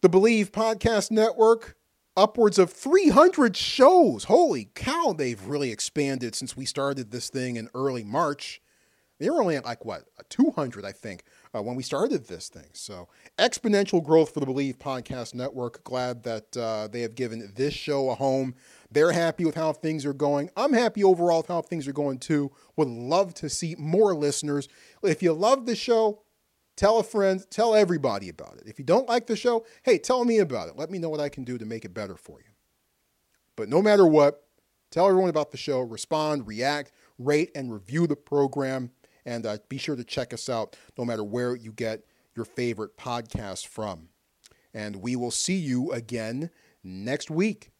[0.00, 1.76] The Bleav Podcast Network
[2.16, 4.24] upwards of 300 shows.
[4.24, 8.62] Holy cow, they've really expanded since we started this thing in early March.
[9.18, 11.22] They were only at like what, 200, I think,
[11.54, 12.70] uh, when we started this thing.
[12.72, 15.84] So exponential growth for the Bleav Podcast Network.
[15.84, 18.54] Glad that uh, they have given this show a home.
[18.92, 20.50] They're happy with how things are going.
[20.56, 22.52] I'm happy overall with how things are going too.
[22.76, 24.68] Would love to see more listeners.
[25.02, 26.22] If you love the show,
[26.76, 28.64] Tell a friend, tell everybody about it.
[28.66, 30.76] If you don't like the show, hey, tell me about it.
[30.76, 32.52] Let me know what I can do to make it better for you.
[33.56, 34.44] But no matter what,
[34.90, 38.90] tell everyone about the show, respond, react, rate, and review the program.
[39.26, 42.96] And uh, be sure to check us out no matter where you get your favorite
[42.96, 44.08] podcast from.
[44.72, 46.50] And we will see you again
[46.82, 47.71] next week.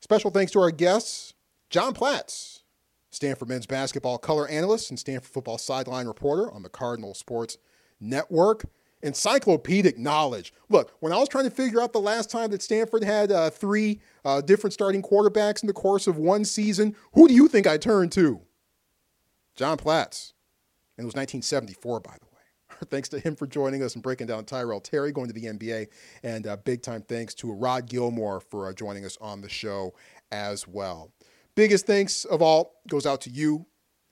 [0.00, 1.34] Special thanks to our guests,
[1.70, 2.62] John Platz,
[3.10, 7.58] Stanford men's basketball color analyst and Stanford football sideline reporter on the Cardinal Sports
[8.00, 8.64] Network,
[9.02, 10.52] encyclopedic knowledge.
[10.68, 13.50] Look, when I was trying to figure out the last time that Stanford had uh,
[13.50, 17.66] three uh, different starting quarterbacks in the course of one season, who do you think
[17.66, 18.40] I turned to?
[19.56, 20.32] John Platz.
[20.96, 22.27] And it was 1974, by the way.
[22.90, 25.88] Thanks to him for joining us and breaking down Tyrell Terry going to the NBA.
[26.22, 29.94] And uh, big time thanks to Rod Gilmore for uh, joining us on the show
[30.30, 31.10] as well.
[31.54, 33.66] Biggest thanks of all goes out to you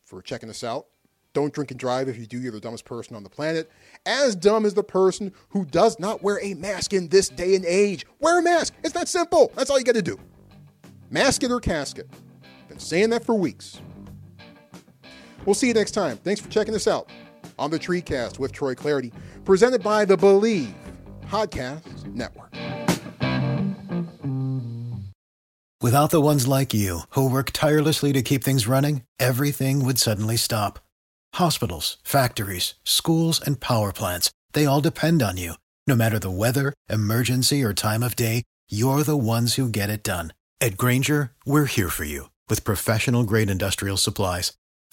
[0.05, 0.87] for checking us out.
[1.33, 2.09] Don't drink and drive.
[2.09, 3.71] If you do, you're the dumbest person on the planet.
[4.07, 7.64] As dumb as the person who does not wear a mask in this day and
[7.64, 8.07] age.
[8.21, 8.73] Wear a mask.
[8.83, 9.53] It's that simple.
[9.55, 10.19] That's all you got to do.
[11.11, 12.09] Mask it or casket.
[12.69, 13.81] Been saying that for weeks.
[15.45, 16.17] We'll see you next time.
[16.17, 17.11] Thanks for checking us out
[17.59, 19.13] on the Treecast with Troy Clardy,
[19.45, 20.73] presented by the Bleav
[21.27, 22.53] Podcast Network.
[25.83, 30.37] Without the ones like you, who work tirelessly to keep things running, everything would suddenly
[30.37, 30.79] stop.
[31.35, 35.55] Hospitals, factories, schools, and power plants, they all depend on you.
[35.87, 40.03] No matter the weather, emergency, or time of day, you're the ones who get it
[40.03, 40.33] done.
[40.61, 44.53] At Grainger, we're here for you with professional grade industrial supplies.